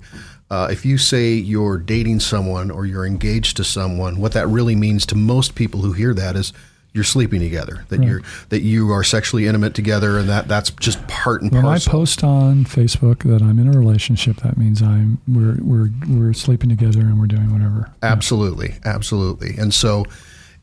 uh, 0.51 0.69
if 0.71 0.85
you 0.85 0.97
say 0.99 1.33
you're 1.33 1.79
dating 1.79 2.21
someone 2.21 2.71
or 2.71 2.87
you're 2.87 3.07
engaged 3.07 3.57
to 3.59 3.65
someone, 3.65 4.19
what 4.19 4.33
that 4.33 4.49
really 4.49 4.75
means 4.75 5.05
to 5.07 5.15
most 5.15 5.55
people 5.55 5.81
who 5.81 5.93
hear 5.93 6.15
that 6.15 6.37
is 6.37 6.53
you're 6.99 7.05
sleeping 7.05 7.39
together, 7.39 7.85
that 7.91 8.03
you're 8.03 8.23
that 8.49 8.63
you 8.63 8.91
are 8.91 9.05
sexually 9.05 9.47
intimate 9.47 9.73
together, 9.73 10.19
and 10.19 10.29
that 10.29 10.49
that's 10.49 10.71
just 10.71 11.07
part 11.07 11.43
and 11.43 11.53
When 11.53 11.65
I 11.65 11.79
post 11.79 12.25
on 12.25 12.65
Facebook 12.65 13.23
that 13.23 13.41
I'm 13.41 13.61
in 13.61 13.69
a 13.69 13.79
relationship, 13.79 14.39
that 14.39 14.59
means 14.59 14.83
I'm 14.83 15.19
we're 15.29 15.59
we're 15.63 15.91
we're 16.09 16.33
sleeping 16.33 16.69
together 16.69 16.99
and 16.99 17.21
we're 17.21 17.29
doing 17.29 17.53
whatever. 17.53 17.93
Absolutely, 18.03 18.75
absolutely. 18.85 19.57
And 19.57 19.73
so 19.73 20.05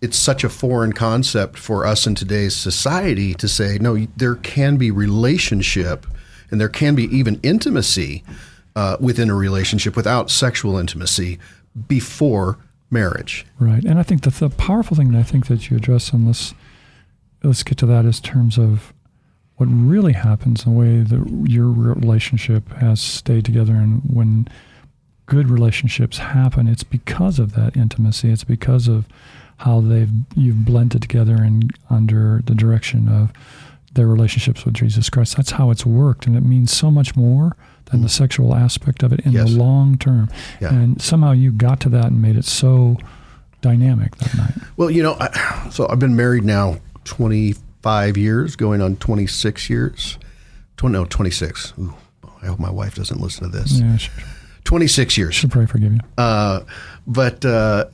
it's 0.02 0.18
such 0.18 0.44
a 0.44 0.50
foreign 0.50 0.92
concept 0.92 1.58
for 1.58 1.86
us 1.86 2.06
in 2.06 2.16
today's 2.16 2.54
society 2.54 3.34
to 3.36 3.48
say, 3.48 3.78
no, 3.80 3.96
there 4.18 4.36
can 4.36 4.76
be 4.76 4.92
relationship 4.92 6.06
and 6.52 6.60
there 6.60 6.70
can 6.70 6.96
be 6.96 7.06
even 7.06 7.40
intimacy 7.44 8.26
uh, 8.76 8.98
within 9.00 9.30
a 9.30 9.36
relationship 9.36 9.96
without 9.96 10.30
sexual 10.30 10.78
intimacy 10.78 11.40
before 11.88 12.58
marriage. 12.90 13.46
Right, 13.60 13.84
and 13.84 14.00
I 14.00 14.04
think 14.04 14.24
that 14.24 14.36
the 14.36 14.50
powerful 14.50 14.96
thing 14.96 15.12
that 15.12 15.20
I 15.20 15.24
think 15.24 15.48
that 15.48 15.70
you 15.70 15.78
address 15.78 16.14
on 16.14 16.26
this, 16.26 16.54
let's 17.44 17.64
get 17.64 17.78
to 17.80 17.86
that, 17.88 18.06
is 18.06 18.20
terms 18.20 18.58
of 18.58 18.94
what 19.58 19.68
really 19.68 20.14
happens, 20.14 20.64
the 20.64 20.70
way 20.70 21.00
that 21.00 21.46
your 21.48 21.72
relationship 21.72 22.70
has 22.74 23.00
stayed 23.00 23.46
together, 23.46 23.74
and 23.74 24.02
when 24.04 24.48
good 25.26 25.50
relationships 25.50 26.18
happen, 26.18 26.68
it's 26.68 26.84
because 26.84 27.40
of 27.40 27.54
that 27.54 27.76
intimacy. 27.76 28.30
It's 28.30 28.44
because 28.44 28.88
of 28.88 29.08
how 29.58 29.80
they've 29.80 30.12
you've 30.36 30.66
blended 30.66 31.02
together 31.02 31.36
and 31.36 31.74
under 31.90 32.42
the 32.46 32.54
direction 32.54 33.08
of 33.08 33.32
their 33.94 34.08
relationships 34.08 34.66
with 34.66 34.74
Jesus 34.74 35.10
Christ. 35.10 35.38
That's 35.38 35.52
how 35.52 35.72
it's 35.72 35.86
worked, 35.86 36.28
and 36.28 36.36
it 36.36 36.44
means 36.44 36.72
so 36.72 36.92
much 36.92 37.16
more 37.16 37.56
than 37.88 38.02
the 38.02 38.08
mm. 38.08 38.12
sexual 38.12 38.56
aspect 38.56 39.04
of 39.04 39.14
it 39.14 39.22
in 39.22 39.32
Yes. 39.32 39.50
the 39.50 39.58
long 39.58 39.98
term. 39.98 40.30
Yeah. 40.60 40.74
And 40.74 41.02
somehow 41.02 41.32
you 41.32 41.52
got 41.52 41.80
to 41.82 41.90
that 41.90 42.06
and 42.06 42.22
made 42.22 42.36
it 42.36 42.46
so 42.46 42.98
dynamic 43.62 44.16
that 44.18 44.36
night. 44.36 44.54
Well, 44.78 44.92
you 44.92 45.04
know, 45.04 45.16
I, 45.20 45.70
so 45.72 45.88
I've 45.90 46.00
been 46.00 46.16
married 46.16 46.44
now 46.44 46.78
25 47.06 48.18
years, 48.18 48.56
going 48.56 48.82
on 48.82 48.96
26 48.98 49.70
years. 49.70 50.18
20, 50.78 50.94
no, 50.94 51.06
26. 51.06 51.74
Ooh, 51.80 51.94
I 52.42 52.48
hope 52.48 52.60
my 52.60 52.72
wife 52.72 52.96
doesn't 52.96 53.22
listen 53.22 53.50
to 53.50 53.58
this. 53.58 53.80
Yeah, 53.80 53.98
should, 53.98 54.12
26 54.66 55.18
years. 55.18 55.36
should 55.36 55.52
pray 55.52 55.66
forgive 55.66 55.94
you. 55.94 56.00
Uh, 56.18 56.62
but 57.08 57.46
uh, 57.46 57.86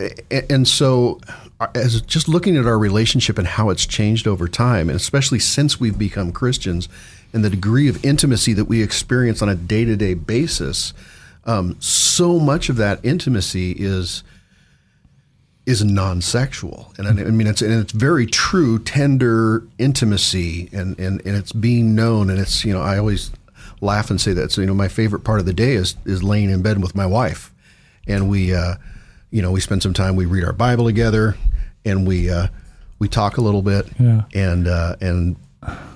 and 0.49 0.67
so 0.67 1.19
uh, 1.59 1.67
as 1.75 2.01
just 2.01 2.27
looking 2.27 2.57
at 2.57 2.65
our 2.65 2.79
relationship 2.79 3.37
and 3.37 3.47
how 3.47 3.69
it's 3.69 3.85
changed 3.85 4.27
over 4.27 4.47
time, 4.47 4.89
and 4.89 4.95
especially 4.95 5.37
since 5.37 5.79
we've 5.79 5.99
become 5.99 6.31
Christians, 6.31 6.89
and 7.33 7.45
the 7.45 7.49
degree 7.49 7.87
of 7.87 8.03
intimacy 8.03 8.53
that 8.53 8.65
we 8.65 8.81
experience 8.81 9.41
on 9.41 9.49
a 9.49 9.55
day 9.55 9.85
to 9.85 9.95
day 9.95 10.13
basis, 10.13 10.93
um, 11.45 11.75
so 11.79 12.39
much 12.39 12.69
of 12.69 12.77
that 12.77 12.99
intimacy 13.03 13.73
is 13.73 14.23
is 15.65 15.83
non-sexual, 15.83 16.93
and 16.97 17.07
I 17.07 17.11
I 17.11 17.31
mean 17.31 17.47
it's 17.47 17.61
and 17.61 17.73
it's 17.73 17.91
very 17.91 18.25
true, 18.25 18.79
tender 18.79 19.67
intimacy, 19.77 20.69
and 20.71 20.97
and 20.97 21.21
and 21.25 21.35
it's 21.35 21.51
being 21.51 21.95
known, 21.95 22.29
and 22.29 22.39
it's 22.39 22.63
you 22.63 22.73
know 22.73 22.81
I 22.81 22.97
always 22.97 23.29
laugh 23.81 24.09
and 24.09 24.21
say 24.21 24.31
that 24.33 24.51
so 24.51 24.61
you 24.61 24.67
know 24.67 24.73
my 24.73 24.87
favorite 24.87 25.23
part 25.23 25.39
of 25.39 25.45
the 25.45 25.53
day 25.53 25.73
is 25.73 25.95
is 26.05 26.23
laying 26.23 26.49
in 26.49 26.61
bed 26.61 26.81
with 26.81 26.95
my 26.95 27.05
wife, 27.05 27.51
and 28.07 28.29
we 28.29 28.53
uh, 28.53 28.75
you 29.31 29.41
know 29.41 29.51
we 29.51 29.59
spend 29.59 29.81
some 29.83 29.93
time 29.93 30.15
we 30.15 30.25
read 30.25 30.43
our 30.43 30.53
Bible 30.53 30.85
together, 30.85 31.35
and 31.85 32.07
we 32.07 32.29
uh, 32.29 32.47
we 32.99 33.07
talk 33.07 33.37
a 33.37 33.41
little 33.41 33.61
bit, 33.61 33.87
Yeah. 33.99 34.23
and 34.33 34.67
uh, 34.67 34.95
and 35.01 35.35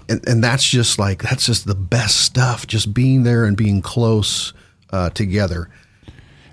and 0.10 0.28
and 0.28 0.44
that's 0.44 0.64
just 0.68 1.00
like 1.00 1.22
that's 1.24 1.46
just 1.46 1.66
the 1.68 1.76
best 1.76 2.22
stuff, 2.22 2.66
just 2.68 2.94
being 2.94 3.24
there 3.24 3.46
and 3.46 3.56
being 3.58 3.82
close 3.82 4.54
uh, 4.92 5.10
together. 5.12 5.70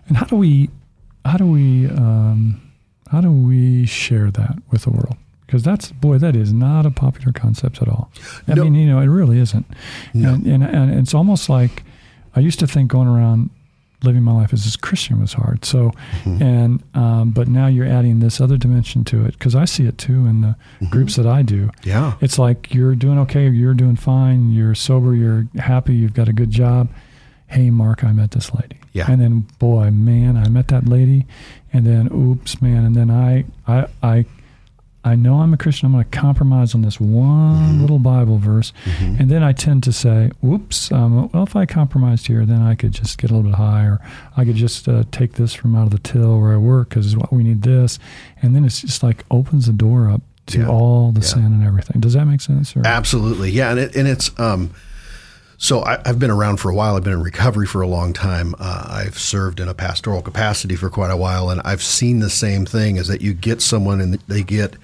And 0.08 0.16
how 0.16 0.26
do 0.26 0.36
we, 0.36 0.68
how 1.24 1.36
do 1.36 1.46
we, 1.46 1.86
um, 1.86 2.60
how 3.10 3.20
do 3.20 3.30
we 3.30 3.86
share 3.86 4.30
that 4.32 4.56
with 4.70 4.82
the 4.82 4.90
world? 4.90 5.16
Because 5.52 5.64
that's 5.64 5.92
boy, 5.92 6.16
that 6.16 6.34
is 6.34 6.50
not 6.50 6.86
a 6.86 6.90
popular 6.90 7.30
concept 7.30 7.82
at 7.82 7.88
all. 7.88 8.10
I 8.48 8.54
No. 8.54 8.64
mean, 8.64 8.74
you 8.74 8.86
know, 8.86 9.00
it 9.00 9.06
really 9.06 9.38
isn't. 9.38 9.66
No. 10.14 10.32
And, 10.32 10.46
and 10.46 10.64
and 10.64 10.90
it's 10.94 11.12
almost 11.12 11.50
like 11.50 11.82
I 12.34 12.40
used 12.40 12.58
to 12.60 12.66
think 12.66 12.90
going 12.90 13.06
around 13.06 13.50
living 14.02 14.22
my 14.22 14.32
life 14.32 14.54
as 14.54 14.74
a 14.74 14.78
Christian 14.78 15.20
was 15.20 15.34
hard. 15.34 15.66
So, 15.66 15.92
Mm-hmm. 16.24 16.42
and 16.42 16.82
um, 16.94 17.30
but 17.32 17.48
now 17.48 17.66
you're 17.66 17.86
adding 17.86 18.20
this 18.20 18.40
other 18.40 18.56
dimension 18.56 19.04
to 19.04 19.26
it 19.26 19.32
because 19.38 19.54
I 19.54 19.66
see 19.66 19.84
it 19.86 19.98
too 19.98 20.26
in 20.26 20.40
the 20.40 20.56
groups 20.88 21.16
that 21.16 21.26
I 21.26 21.42
do. 21.42 21.66
Mm-hmm. 21.66 21.88
Yeah. 21.90 22.14
It's 22.22 22.38
like 22.38 22.72
you're 22.74 22.94
doing 22.94 23.18
okay, 23.20 23.46
you're 23.50 23.74
doing 23.74 23.96
fine, 23.96 24.52
you're 24.52 24.74
sober, 24.74 25.14
you're 25.14 25.46
happy, 25.58 25.94
you've 25.94 26.14
got 26.14 26.28
a 26.28 26.32
good 26.32 26.50
job. 26.50 26.88
Hey, 27.48 27.68
Mark, 27.68 28.02
I 28.04 28.12
met 28.12 28.30
this 28.30 28.54
lady. 28.54 28.78
Yeah. 28.94 29.10
And 29.10 29.20
then, 29.20 29.40
boy, 29.58 29.90
man, 29.90 30.38
I 30.38 30.48
met 30.48 30.68
that 30.68 30.86
lady, 30.88 31.26
and 31.74 31.84
then, 31.86 32.08
oops, 32.10 32.62
man, 32.62 32.84
and 32.86 32.96
then 32.96 33.10
I, 33.10 33.44
I, 33.68 33.86
I, 34.02 34.24
I 35.04 35.16
know 35.16 35.40
I'm 35.40 35.52
a 35.52 35.56
Christian. 35.56 35.86
I'm 35.86 35.92
going 35.92 36.04
to 36.04 36.10
compromise 36.10 36.74
on 36.76 36.82
this 36.82 37.00
one 37.00 37.56
Mm-hmm. 37.56 37.80
little 37.80 37.98
Bible 37.98 38.38
verse, 38.38 38.72
and 39.00 39.28
then 39.30 39.42
I 39.42 39.52
tend 39.52 39.82
to 39.84 39.92
say, 39.92 40.30
"Whoops! 40.40 40.92
Um, 40.92 41.28
well, 41.32 41.42
if 41.42 41.56
I 41.56 41.66
compromised 41.66 42.28
here, 42.28 42.46
then 42.46 42.62
I 42.62 42.74
could 42.76 42.92
just 42.92 43.18
get 43.18 43.30
a 43.30 43.34
little 43.34 43.50
bit 43.50 43.56
higher. 43.58 43.98
I 44.36 44.44
could 44.44 44.54
just 44.56 44.86
uh, 44.88 45.02
take 45.10 45.32
this 45.34 45.54
from 45.54 45.74
out 45.74 45.84
of 45.84 45.90
the 45.90 45.98
till 45.98 46.40
where 46.40 46.52
I 46.52 46.56
work 46.56 46.90
because 46.90 47.16
we 47.32 47.42
need 47.42 47.62
this." 47.62 47.98
And 48.42 48.54
then 48.54 48.64
it's 48.64 48.80
just 48.80 49.02
like 49.02 49.24
opens 49.30 49.66
the 49.66 49.72
door 49.72 50.08
up 50.08 50.22
to 50.46 50.60
Yeah. 50.60 50.68
all 50.68 51.10
the 51.12 51.20
Yeah. 51.20 51.26
sin 51.26 51.44
and 51.46 51.64
everything. 51.64 52.00
Does 52.00 52.12
that 52.14 52.26
make 52.26 52.40
sense? 52.40 52.76
Or? 52.76 52.82
Absolutely, 52.86 53.50
yeah, 53.50 53.70
and 53.70 53.78
it, 53.80 53.96
and 53.96 54.06
it's 54.06 54.30
um, 54.38 54.70
so 55.58 55.80
I, 55.84 56.00
I've 56.04 56.18
been 56.18 56.30
around 56.30 56.58
for 56.58 56.70
a 56.70 56.74
while. 56.74 56.96
I've 56.96 57.04
been 57.04 57.12
in 57.12 57.22
recovery 57.22 57.66
for 57.66 57.82
a 57.82 57.86
long 57.88 58.12
time. 58.12 58.54
Uh, 58.58 58.86
I've 58.88 59.18
served 59.18 59.58
in 59.60 59.68
a 59.68 59.74
pastoral 59.74 60.22
capacity 60.22 60.76
for 60.76 60.90
quite 60.90 61.10
a 61.10 61.16
while, 61.16 61.50
and 61.50 61.60
I've 61.64 61.82
seen 61.82 62.20
the 62.20 62.30
same 62.30 62.66
thing: 62.66 62.96
is 62.96 63.08
that 63.08 63.20
you 63.20 63.32
get 63.34 63.60
someone 63.62 64.00
and 64.00 64.14
they 64.28 64.42
get 64.44 64.76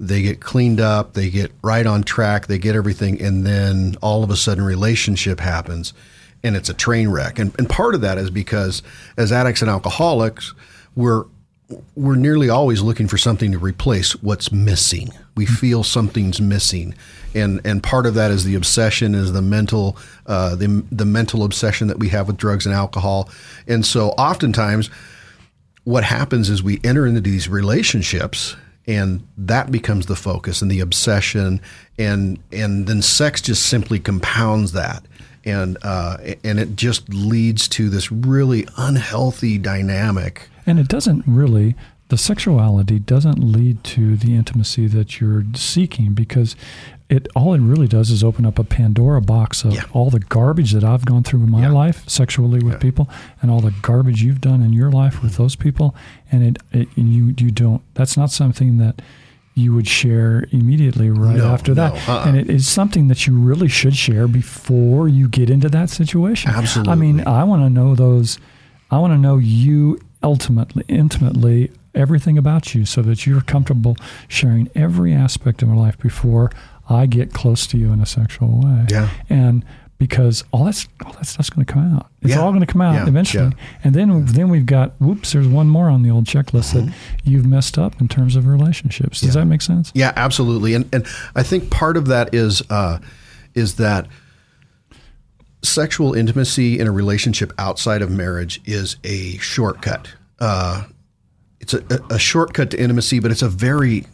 they 0.00 0.22
get 0.22 0.40
cleaned 0.40 0.80
up, 0.80 1.14
they 1.14 1.30
get 1.30 1.52
right 1.62 1.86
on 1.86 2.02
track, 2.02 2.46
they 2.46 2.58
get 2.58 2.74
everything, 2.74 3.20
and 3.20 3.46
then 3.46 3.96
all 4.02 4.24
of 4.24 4.30
a 4.30 4.36
sudden, 4.36 4.64
relationship 4.64 5.40
happens, 5.40 5.92
and 6.42 6.56
it's 6.56 6.68
a 6.68 6.74
train 6.74 7.08
wreck. 7.08 7.38
And 7.38 7.54
and 7.58 7.68
part 7.68 7.94
of 7.94 8.00
that 8.00 8.18
is 8.18 8.30
because 8.30 8.82
as 9.16 9.32
addicts 9.32 9.62
and 9.62 9.70
alcoholics, 9.70 10.52
we're 10.96 11.24
we're 11.94 12.16
nearly 12.16 12.50
always 12.50 12.82
looking 12.82 13.08
for 13.08 13.16
something 13.16 13.52
to 13.52 13.58
replace 13.58 14.12
what's 14.22 14.52
missing. 14.52 15.10
We 15.36 15.46
feel 15.46 15.82
something's 15.82 16.40
missing, 16.40 16.94
and 17.34 17.60
and 17.64 17.82
part 17.82 18.06
of 18.06 18.14
that 18.14 18.30
is 18.30 18.44
the 18.44 18.54
obsession, 18.54 19.14
is 19.14 19.32
the 19.32 19.42
mental, 19.42 19.96
uh, 20.26 20.54
the 20.56 20.84
the 20.92 21.06
mental 21.06 21.44
obsession 21.44 21.88
that 21.88 21.98
we 21.98 22.08
have 22.10 22.26
with 22.26 22.36
drugs 22.36 22.66
and 22.66 22.74
alcohol, 22.74 23.30
and 23.66 23.84
so 23.86 24.10
oftentimes, 24.10 24.90
what 25.84 26.04
happens 26.04 26.50
is 26.50 26.62
we 26.62 26.80
enter 26.84 27.06
into 27.06 27.20
these 27.20 27.48
relationships, 27.48 28.56
and 28.86 29.26
that 29.38 29.70
becomes 29.70 30.06
the 30.06 30.16
focus 30.16 30.62
and 30.62 30.70
the 30.70 30.80
obsession, 30.80 31.60
and 31.98 32.38
and 32.52 32.86
then 32.86 33.02
sex 33.02 33.40
just 33.40 33.66
simply 33.66 33.98
compounds 33.98 34.72
that. 34.72 35.04
And 35.44 35.76
uh, 35.82 36.16
and 36.42 36.58
it 36.58 36.74
just 36.74 37.08
leads 37.12 37.68
to 37.68 37.90
this 37.90 38.10
really 38.10 38.66
unhealthy 38.76 39.58
dynamic 39.58 40.48
And 40.66 40.78
it 40.78 40.88
doesn't 40.88 41.24
really, 41.26 41.74
the 42.08 42.16
sexuality 42.16 42.98
doesn't 42.98 43.40
lead 43.40 43.84
to 43.84 44.16
the 44.16 44.34
intimacy 44.34 44.86
that 44.88 45.20
you're 45.20 45.44
seeking 45.54 46.12
because 46.14 46.56
it 47.10 47.28
all 47.36 47.52
it 47.54 47.60
really 47.60 47.86
does 47.86 48.10
is 48.10 48.24
open 48.24 48.46
up 48.46 48.58
a 48.58 48.64
Pandora 48.64 49.20
box 49.20 49.62
of 49.64 49.74
Yeah. 49.74 49.82
all 49.92 50.08
the 50.10 50.20
garbage 50.20 50.72
that 50.72 50.82
I've 50.84 51.04
gone 51.04 51.22
through 51.22 51.42
in 51.42 51.50
my 51.50 51.62
Yeah. 51.62 51.68
life 51.72 52.02
sexually 52.08 52.60
with 52.60 52.74
Yeah. 52.74 52.78
people 52.78 53.08
and 53.42 53.50
all 53.50 53.60
the 53.60 53.74
garbage 53.82 54.22
you've 54.22 54.40
done 54.40 54.62
in 54.62 54.72
your 54.72 54.90
life 54.90 55.22
with 55.22 55.36
those 55.36 55.54
people 55.54 55.94
and 56.32 56.42
it, 56.42 56.58
it 56.72 56.88
and 56.96 57.12
you 57.12 57.34
you 57.38 57.50
don't 57.50 57.82
that's 57.94 58.16
not 58.16 58.30
something 58.30 58.78
that 58.78 59.02
you 59.54 59.72
would 59.74 59.86
share 59.86 60.46
immediately 60.50 61.10
right 61.10 61.36
No, 61.36 61.52
after 61.52 61.74
that. 61.74 61.94
no, 61.94 62.12
uh-uh. 62.14 62.24
And 62.26 62.36
it 62.36 62.50
is 62.50 62.66
something 62.66 63.06
that 63.08 63.26
you 63.26 63.36
really 63.38 63.68
should 63.68 63.94
share 63.94 64.26
before 64.26 65.06
you 65.06 65.28
get 65.28 65.48
into 65.48 65.68
that 65.68 65.90
situation. 65.90 66.50
Absolutely. 66.50 66.92
I 66.92 66.96
mean, 66.96 67.20
I 67.24 67.44
want 67.44 67.62
to 67.62 67.70
know 67.70 67.94
those. 67.94 68.38
I 68.90 68.98
want 68.98 69.12
to 69.12 69.18
know 69.18 69.36
you 69.38 70.00
ultimately, 70.24 70.82
intimately, 70.88 71.70
everything 71.94 72.36
about 72.36 72.74
you, 72.74 72.84
so 72.84 73.00
that 73.02 73.26
you're 73.26 73.42
comfortable 73.42 73.96
sharing 74.26 74.68
every 74.74 75.12
aspect 75.14 75.62
of 75.62 75.68
my 75.68 75.76
life 75.76 75.98
before 75.98 76.50
I 76.88 77.06
get 77.06 77.32
close 77.32 77.66
to 77.68 77.78
you 77.78 77.92
in 77.92 78.00
a 78.00 78.06
sexual 78.06 78.60
way. 78.60 78.86
Yeah. 78.90 79.08
And 79.30 79.64
because 79.96 80.42
all 80.50 80.64
that's 80.64 80.86
all 81.06 81.12
that 81.12 81.24
stuff's 81.24 81.48
going 81.50 81.64
to 81.64 81.72
come 81.72 81.94
out. 81.96 82.08
It's 82.20 82.30
Yeah. 82.32 82.40
all 82.40 82.50
going 82.50 82.60
to 82.60 82.66
come 82.66 82.82
out 82.82 82.94
Yeah. 82.94 83.06
eventually. 83.06 83.44
Yeah. 83.46 83.78
And 83.84 83.94
then 83.94 84.26
then 84.26 84.48
we've 84.50 84.66
got 84.66 84.92
whoops. 85.00 85.32
There's 85.32 85.46
one 85.48 85.68
more 85.68 85.88
on 85.88 86.02
the 86.02 86.10
old 86.10 86.24
checklist 86.26 86.72
that 86.74 86.92
you've 87.22 87.46
messed 87.46 87.78
up 87.78 88.00
in 88.00 88.08
terms 88.08 88.36
of 88.36 88.46
relationships. 88.46 89.20
Does 89.20 89.30
Mm-hmm. 89.30 89.38
That 89.38 89.46
make 89.46 89.62
sense? 89.62 89.92
Yeah, 89.94 90.12
absolutely. 90.16 90.74
And 90.74 90.88
and 90.92 91.06
I 91.34 91.42
think 91.42 91.70
part 91.70 91.96
of 91.96 92.06
that 92.08 92.34
is 92.34 92.62
uh, 92.70 92.98
is 93.54 93.76
that 93.76 94.08
sexual 95.62 96.12
intimacy 96.12 96.78
in 96.78 96.86
a 96.86 96.92
relationship 96.92 97.52
outside 97.58 98.02
of 98.02 98.10
marriage 98.10 98.60
is 98.66 98.96
a 99.04 99.36
shortcut. 99.38 100.12
Uh, 100.38 100.84
it's 101.60 101.72
a, 101.72 101.82
a 102.10 102.18
shortcut 102.18 102.70
to 102.72 102.80
intimacy, 102.80 103.20
but 103.20 103.30
it's 103.30 103.40
a 103.42 103.48
very 103.48 104.04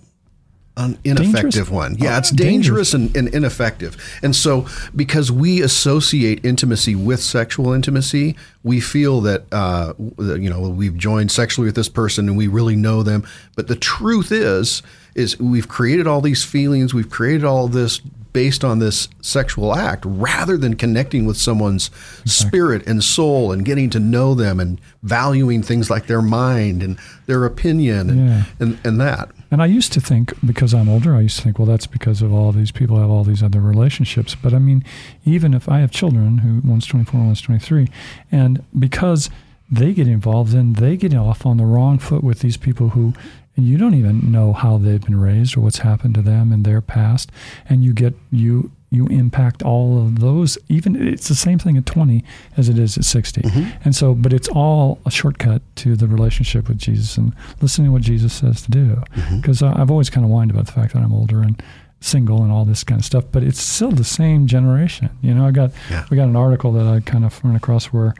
an 0.76 0.98
ineffective 1.04 1.42
Dangerous? 1.42 1.70
one. 1.70 1.96
Yeah, 1.98 2.14
Oh, 2.14 2.18
it's 2.18 2.30
dangerous 2.30 2.94
and, 2.94 3.14
and 3.16 3.28
ineffective. 3.34 3.96
And 4.22 4.34
so, 4.34 4.66
because 4.96 5.30
we 5.30 5.60
associate 5.60 6.44
intimacy 6.44 6.94
with 6.94 7.20
sexual 7.20 7.72
intimacy, 7.72 8.36
we 8.62 8.80
feel 8.80 9.20
that 9.22 9.44
uh, 9.52 9.92
you 10.18 10.48
know 10.48 10.60
we've 10.70 10.96
joined 10.96 11.30
sexually 11.32 11.66
with 11.66 11.74
this 11.76 11.88
person 11.88 12.28
and 12.28 12.36
we 12.38 12.46
really 12.46 12.76
know 12.76 13.02
them. 13.02 13.26
But 13.56 13.68
the 13.68 13.76
truth 13.76 14.30
is, 14.32 14.82
is 15.14 15.38
we've 15.38 15.68
created 15.68 16.06
all 16.06 16.20
these 16.20 16.44
feelings, 16.44 16.94
we've 16.94 17.10
created 17.10 17.44
all 17.44 17.68
this 17.68 17.98
based 18.32 18.62
on 18.62 18.78
this 18.78 19.08
sexual 19.20 19.74
act, 19.74 20.04
rather 20.06 20.56
than 20.56 20.76
connecting 20.76 21.26
with 21.26 21.36
someone's 21.36 21.90
spirit 22.24 22.86
and 22.86 23.02
soul 23.02 23.50
and 23.50 23.64
getting 23.64 23.90
to 23.90 23.98
know 23.98 24.34
them 24.34 24.60
and 24.60 24.80
valuing 25.02 25.64
things 25.64 25.90
like 25.90 26.06
their 26.06 26.22
mind 26.22 26.80
and 26.80 26.96
their 27.26 27.44
opinion 27.44 28.08
and 28.08 28.28
Yeah. 28.28 28.44
and, 28.60 28.78
and 28.84 29.00
that. 29.00 29.30
And 29.50 29.60
I 29.60 29.66
used 29.66 29.92
to 29.94 30.00
think, 30.00 30.32
because 30.46 30.72
I'm 30.72 30.88
older, 30.88 31.14
I 31.14 31.22
used 31.22 31.38
to 31.38 31.42
think, 31.42 31.58
well, 31.58 31.66
that's 31.66 31.86
because 31.86 32.22
of 32.22 32.32
all 32.32 32.52
these 32.52 32.70
people 32.70 32.98
have 33.00 33.10
all 33.10 33.24
these 33.24 33.42
other 33.42 33.60
relationships. 33.60 34.36
But 34.36 34.54
I 34.54 34.58
mean, 34.58 34.84
even 35.24 35.54
if 35.54 35.68
I 35.68 35.80
have 35.80 35.90
children 35.90 36.38
who 36.38 36.60
one's 36.68 36.86
24, 36.86 37.20
one's 37.20 37.40
23, 37.40 37.88
and 38.30 38.64
because 38.78 39.28
they 39.70 39.92
get 39.92 40.08
involved, 40.08 40.52
then 40.52 40.74
they 40.74 40.96
get 40.96 41.14
off 41.14 41.46
on 41.46 41.56
the 41.56 41.64
wrong 41.64 41.98
foot 41.98 42.22
with 42.22 42.40
these 42.40 42.56
people 42.56 42.90
who 42.90 43.12
you 43.56 43.76
don't 43.76 43.94
even 43.94 44.32
know 44.32 44.52
how 44.52 44.78
they've 44.78 45.04
been 45.04 45.20
raised 45.20 45.56
or 45.56 45.60
what's 45.60 45.78
happened 45.78 46.14
to 46.14 46.22
them 46.22 46.52
in 46.52 46.62
their 46.62 46.80
past, 46.80 47.30
and 47.68 47.84
you 47.84 47.92
get 47.92 48.14
you 48.30 48.70
you 48.90 49.06
impact 49.06 49.62
all 49.62 49.98
of 49.98 50.18
those. 50.20 50.58
Even 50.68 50.96
it's 51.06 51.28
the 51.28 51.34
same 51.34 51.58
thing 51.58 51.76
at 51.76 51.86
20 51.86 52.24
as 52.56 52.68
it 52.68 52.78
is 52.78 52.98
at 52.98 53.04
60, 53.04 53.42
mm-hmm. 53.42 53.70
and 53.84 53.94
so, 53.94 54.14
but 54.14 54.32
it's 54.32 54.48
all 54.48 54.98
a 55.06 55.10
shortcut 55.10 55.62
to 55.76 55.96
the 55.96 56.06
relationship 56.06 56.68
with 56.68 56.78
Jesus 56.78 57.16
and 57.16 57.32
listening 57.60 57.88
to 57.88 57.92
what 57.92 58.02
Jesus 58.02 58.32
says 58.32 58.62
to 58.62 58.70
do. 58.70 58.86
Mm-hmm. 59.14 59.36
Because 59.36 59.62
I've 59.62 59.90
always 59.90 60.10
kind 60.10 60.24
of 60.24 60.30
whined 60.30 60.50
about 60.50 60.66
the 60.66 60.72
fact 60.72 60.92
that 60.94 61.02
I'm 61.02 61.12
older 61.12 61.40
and 61.42 61.62
single 62.00 62.42
and 62.42 62.50
all 62.50 62.64
this 62.64 62.82
kind 62.82 63.00
of 63.00 63.04
stuff, 63.04 63.24
but 63.30 63.42
it's 63.44 63.60
still 63.60 63.90
the 63.90 64.04
same 64.04 64.46
generation. 64.46 65.10
You 65.20 65.34
know, 65.34 65.46
I 65.46 65.50
got 65.50 65.70
Yeah. 65.90 66.06
we 66.10 66.16
got 66.16 66.28
an 66.28 66.36
article 66.36 66.72
that 66.72 66.86
I 66.86 67.00
kind 67.00 67.24
of 67.24 67.42
ran 67.44 67.56
across 67.56 67.86
where 67.86 68.14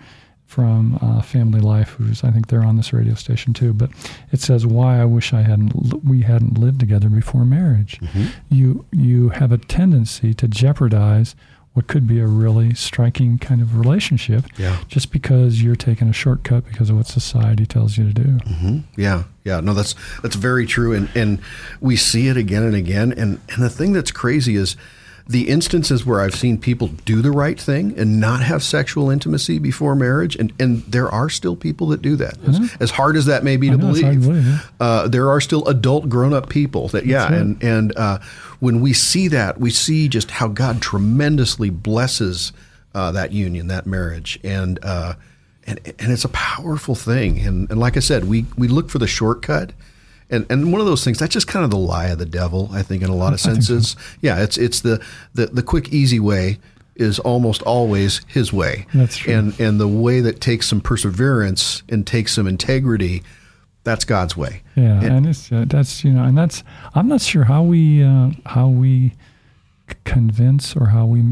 from 0.51 0.99
uh, 1.01 1.23
Family 1.23 1.61
Life, 1.61 1.91
who's 1.91 2.25
I 2.25 2.33
think 2.33 2.49
they're 2.49 2.65
on 2.65 2.77
this 2.77 2.93
radio 2.93 3.15
station 3.15 3.53
too. 3.55 3.73
But 3.73 3.91
it 4.33 4.41
says 4.41 4.67
why 4.67 5.01
I 5.01 5.05
wish 5.05 5.33
I 5.33 5.43
hadn't 5.43 6.03
we 6.05 6.23
hadn't 6.23 6.59
lived 6.59 6.81
together 6.81 7.09
before 7.09 7.45
marriage. 7.45 8.01
Mm-hmm. 8.01 8.25
You 8.51 8.85
you 8.91 9.29
have 9.29 9.53
a 9.53 9.59
tendency 9.59 10.35
to 10.35 10.49
jeopardize 10.49 11.37
what 11.73 11.87
could 11.87 12.05
be 12.05 12.19
a 12.19 12.27
really 12.27 12.75
striking 12.75 13.39
kind 13.39 13.63
of 13.63 13.79
relationship 13.79 14.45
Yeah. 14.59 14.77
just 14.89 15.13
because 15.13 15.63
you're 15.63 15.77
taking 15.77 16.09
a 16.09 16.13
shortcut 16.13 16.65
because 16.67 16.91
of 16.91 16.97
what 16.97 17.07
society 17.07 17.65
tells 17.65 17.97
you 17.97 18.07
to 18.07 18.13
do. 18.13 18.25
Mm-hmm. 18.45 18.79
Yeah, 19.01 19.23
yeah, 19.45 19.61
no, 19.61 19.73
that's 19.73 19.95
that's 20.21 20.35
very 20.35 20.67
true, 20.67 20.93
and 20.93 21.09
and 21.15 21.39
we 21.81 21.95
see 21.95 22.27
it 22.27 22.37
again 22.37 22.65
and 22.65 22.75
again. 22.75 23.13
And 23.13 23.39
and 23.51 23.63
the 23.63 23.71
thing 23.71 23.93
that's 23.93 24.11
crazy 24.11 24.57
is 24.57 24.77
the 25.29 25.49
instances 25.49 26.05
where 26.05 26.21
I've 26.21 26.35
seen 26.35 26.59
people 26.59 26.89
do 27.05 27.23
the 27.23 27.31
right 27.31 27.61
thing 27.61 27.99
and 27.99 28.21
not 28.21 28.43
have 28.43 28.63
sexual 28.63 29.11
intimacy 29.11 29.59
before 29.59 29.95
marriage, 29.95 30.37
and 30.37 30.53
and 30.59 30.83
there 30.83 31.09
are 31.09 31.29
still 31.29 31.57
people 31.57 31.89
that 31.89 32.03
do 32.03 32.17
that. 32.17 32.39
As, 32.47 32.77
as 32.81 32.91
hard 32.91 33.17
as 33.17 33.27
that 33.27 33.45
may 33.45 33.57
be 33.57 33.71
to 33.71 33.77
know, 33.77 33.93
believe, 33.93 34.25
yeah. 34.25 34.59
uh, 34.81 35.09
there 35.09 35.31
are 35.31 35.41
still 35.41 35.67
adult, 35.69 36.09
grown-up 36.09 36.49
people 36.49 36.89
that 36.89 37.07
yeah, 37.07 37.25
right. 37.25 37.33
and 37.35 37.63
and 37.63 37.97
uh, 37.97 38.19
when 38.59 38.81
we 38.81 38.93
see 38.93 39.29
that, 39.29 39.61
we 39.61 39.71
see 39.71 40.09
just 40.09 40.31
how 40.31 40.49
God 40.49 40.83
tremendously 40.83 41.71
blesses 41.71 42.53
uh, 42.95 43.13
that 43.13 43.33
union, 43.33 43.69
that 43.69 43.87
marriage, 43.87 44.39
and. 44.43 44.79
Uh, 44.83 45.15
and, 45.67 45.79
and 46.01 46.11
it's 46.11 46.25
a 46.25 46.31
powerful 46.31 46.95
thing. 46.97 47.39
And, 47.41 47.71
and 47.71 47.79
like 47.79 47.97
I 47.97 48.01
said, 48.01 48.25
we, 48.25 48.47
we 48.57 48.67
look 48.67 48.91
for 48.91 48.99
the 48.99 49.07
shortcut. 49.07 49.73
And, 50.31 50.47
and 50.51 50.71
one 50.73 50.81
of 50.81 50.87
those 50.87 51.03
things 51.05 51.19
that's 51.19 51.33
just 51.33 51.47
kind 51.49 51.65
of 51.65 51.71
the 51.71 51.77
lie 51.79 52.07
of 52.07 52.19
the 52.19 52.27
devil, 52.27 52.69
I 52.73 52.83
think, 52.83 53.03
in 53.03 53.09
a 53.11 53.15
lot 53.17 53.33
of 53.33 53.41
think 53.43 53.57
so. 53.63 53.75
senses. 53.75 53.97
Yeah, 54.21 54.43
it's 54.43 54.57
it's 54.59 54.81
the, 54.81 55.05
the 55.35 55.47
the 55.47 55.63
quick, 55.63 55.93
easy 55.93 56.21
way 56.21 56.59
is 56.97 57.19
almost 57.21 57.63
always 57.63 58.21
his 58.27 58.53
way. 58.53 58.87
That's 58.95 59.17
true. 59.17 59.35
And 59.35 59.59
and 59.61 59.81
the 59.81 59.89
way 59.89 60.21
that 60.21 60.41
takes 60.41 60.69
some 60.69 60.81
perseverance 60.81 61.83
and 61.89 62.07
takes 62.07 62.35
some 62.35 62.47
integrity, 62.47 63.23
that's 63.85 64.05
God's 64.05 64.37
way. 64.37 64.63
Yeah, 64.77 65.01
And- 65.01 65.17
and, 65.17 65.27
it's 65.27 65.51
uh, 65.51 65.65
that's 65.67 66.05
you 66.05 66.13
know, 66.13 66.25
and 66.25 66.37
that's 66.37 66.63
I'm 66.95 67.09
not 67.09 67.23
sure 67.23 67.45
how 67.45 67.63
we 67.63 68.03
uh, 68.05 68.31
how 68.47 68.69
we 68.69 69.15
convince 70.05 70.77
or 70.77 70.87
how 70.87 71.07
we 71.07 71.23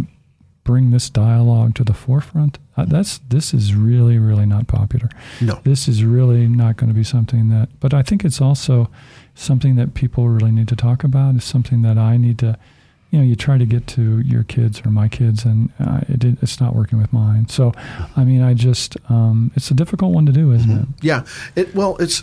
bring 0.69 0.91
this 0.91 1.09
dialogue 1.09 1.75
to 1.75 1.83
the 1.83 1.95
forefront. 1.95 2.59
Uh, 2.77 2.85
that's 2.85 3.19
this 3.31 3.55
is 3.55 3.75
really 3.75 4.19
really 4.19 4.45
not 4.47 4.67
popular. 4.67 5.09
No. 5.41 5.55
this 5.65 5.89
is 5.89 6.05
really 6.05 6.47
not 6.47 6.77
going 6.77 6.91
to 6.95 6.95
be 7.03 7.05
something 7.05 7.49
that. 7.49 7.69
But 7.81 7.95
I 7.95 8.03
think 8.03 8.23
it's 8.23 8.41
also 8.49 8.91
something 9.35 9.77
that 9.77 9.95
people 9.95 10.29
really 10.29 10.51
need 10.59 10.69
to 10.69 10.77
talk 10.77 11.05
about. 11.05 11.37
It's 11.37 11.45
something 11.57 11.81
that 11.83 11.97
I 11.97 12.19
need 12.19 12.39
to. 12.41 12.59
You 13.11 13.19
know, 13.21 13.25
you 13.25 13.37
try 13.37 13.57
to 13.57 13.65
get 13.65 13.87
to 13.97 14.21
your 14.21 14.45
kids 14.45 14.83
or 14.85 14.91
my 14.91 15.09
kids, 15.09 15.47
and 15.47 15.71
uh, 15.81 16.01
it 16.15 16.23
it's 16.43 16.61
not 16.61 16.75
working 16.75 17.01
with 17.01 17.11
mine. 17.11 17.49
So, 17.49 17.73
I 18.21 18.23
mean, 18.25 18.43
I 18.43 18.53
just 18.53 18.99
um, 19.09 19.51
it's 19.57 19.71
a 19.71 19.75
difficult 19.83 20.13
one 20.13 20.27
to 20.27 20.33
do, 20.33 20.53
isn't 20.53 20.71
it? 20.83 20.89
Yeah. 21.01 21.25
It, 21.57 21.75
well, 21.75 21.97
it's 22.05 22.23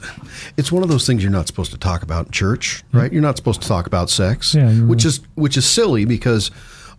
it's 0.57 0.71
one 0.71 0.83
of 0.83 0.89
those 0.89 1.07
things 1.07 1.23
you're 1.23 1.37
not 1.39 1.47
supposed 1.47 1.71
to 1.71 1.79
talk 1.79 2.03
about 2.03 2.27
in 2.27 2.31
church, 2.31 2.83
right? 2.93 3.11
You're 3.11 3.23
not 3.29 3.35
supposed 3.37 3.63
to 3.63 3.67
talk 3.67 3.87
about 3.87 4.11
sex, 4.11 4.53
Yeah, 4.53 4.69
which 4.91 5.05
right. 5.05 5.05
is 5.05 5.21
which 5.33 5.57
is 5.57 5.65
silly 5.67 6.05
because 6.05 6.51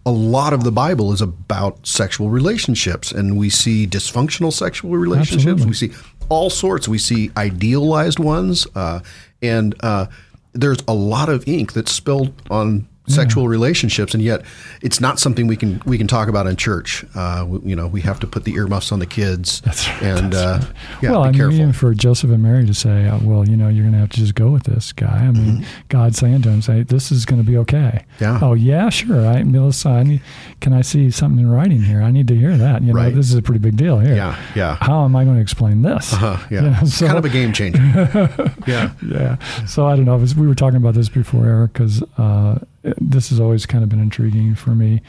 a 0.06 0.10
lot 0.10 0.52
of 0.54 0.64
the 0.64 0.72
Bible 0.72 1.12
is 1.12 1.20
about 1.20 1.86
sexual 1.86 2.30
relationships, 2.30 3.12
and 3.12 3.36
we 3.36 3.50
see 3.50 3.86
dysfunctional 3.86 4.52
sexual 4.52 4.92
relationships. 4.92 5.46
Absolutely. 5.62 5.66
We 5.66 5.74
see 5.74 5.90
all 6.28 6.48
sorts. 6.48 6.86
We 6.88 6.98
see 6.98 7.30
idealized 7.36 8.18
ones, 8.18 8.66
uh, 8.74 9.00
and 9.42 9.74
uh, 9.80 10.06
there's 10.52 10.78
a 10.88 10.94
lot 10.94 11.28
of 11.28 11.46
ink 11.48 11.72
that's 11.74 11.92
spilled 11.92 12.32
on 12.50 12.88
sexual 13.08 13.46
relationships, 13.46 14.14
and 14.14 14.22
yet 14.22 14.42
it's 14.82 15.00
not 15.00 15.20
something 15.20 15.46
we 15.46 15.56
can 15.56 15.80
we 15.86 15.96
can 15.98 16.08
talk 16.08 16.26
about 16.28 16.46
in 16.48 16.56
church. 16.56 17.04
Uh, 17.14 17.44
we- 17.46 17.70
you 17.70 17.76
know, 17.76 17.86
we 17.86 18.00
have 18.00 18.18
to 18.20 18.26
put 18.26 18.42
the 18.44 18.54
earmuffs 18.54 18.90
on 18.90 18.98
the 18.98 19.06
kids, 19.06 19.60
That's 19.60 19.86
right, 19.88 20.02
and 20.02 20.34
uh, 20.34 20.60
yeah, 21.02 21.10
well, 21.10 21.22
I 21.22 21.26
mean, 21.26 21.34
careful. 21.34 21.54
even 21.56 21.72
for 21.72 21.94
Joseph 21.94 22.30
and 22.30 22.42
Mary 22.42 22.66
to 22.66 22.74
say, 22.74 23.06
uh, 23.06 23.18
well, 23.22 23.48
you 23.48 23.56
know, 23.56 23.68
you're 23.68 23.82
going 23.84 23.92
to 23.92 23.98
have 23.98 24.10
to 24.10 24.16
just 24.18 24.34
go 24.34 24.50
with 24.50 24.64
this 24.64 24.92
guy. 24.92 25.06
I 25.26 25.30
mean, 25.30 25.64
God 25.88 26.14
saying 26.14 26.42
to 26.42 26.48
him, 26.50 26.62
say, 26.62 26.82
this 26.82 27.10
is 27.12 27.24
going 27.26 27.40
to 27.42 27.46
be 27.46 27.56
okay. 27.58 28.04
Mm-hmm. 28.18 28.24
Yeah. 28.24 28.38
Oh, 28.42 28.54
yeah, 28.54 28.88
sure. 28.88 29.26
I, 29.26 29.42
Melissa, 29.42 29.88
I 29.88 30.02
need, 30.02 30.20
can 30.60 30.72
I 30.72 30.80
see 30.82 31.10
something 31.10 31.38
in 31.44 31.50
writing 31.50 31.82
here? 31.82 32.02
I 32.02 32.10
need 32.10 32.28
to 32.28 32.36
hear 32.36 32.56
that. 32.56 32.82
You 32.82 32.88
know, 32.92 33.00
Right. 33.00 33.14
this 33.14 33.28
is 33.28 33.34
a 33.34 33.42
pretty 33.42 33.58
big 33.60 33.76
deal 33.76 33.98
here. 33.98 34.14
Yeah, 34.16 34.40
yeah. 34.54 34.76
How 34.80 35.04
am 35.04 35.14
I 35.16 35.24
going 35.24 35.36
to 35.36 35.42
explain 35.42 35.82
this? 35.82 36.14
Uh, 36.26 36.38
yeah, 36.50 36.62
You 36.62 36.70
know, 36.70 36.76
It's 36.82 36.94
so- 36.94 37.06
kind 37.06 37.18
of 37.18 37.24
a 37.24 37.28
game 37.28 37.52
changer. 37.52 37.78
yeah, 38.66 38.92
yeah. 39.06 39.36
So 39.66 39.86
I 39.86 39.96
don't 39.96 40.04
know. 40.06 40.16
Was- 40.16 40.34
We 40.34 40.46
were 40.46 40.54
talking 40.54 40.76
about 40.78 40.94
this 40.94 41.08
before, 41.08 41.46
Eric, 41.46 41.72
because 41.74 42.02
uh, 42.18 42.58
this 42.82 43.28
has 43.30 43.38
always 43.40 43.66
kind 43.66 43.84
of 43.84 43.90
been 43.90 44.00
intriguing 44.00 44.54
for 44.54 44.70
me, 44.70 45.02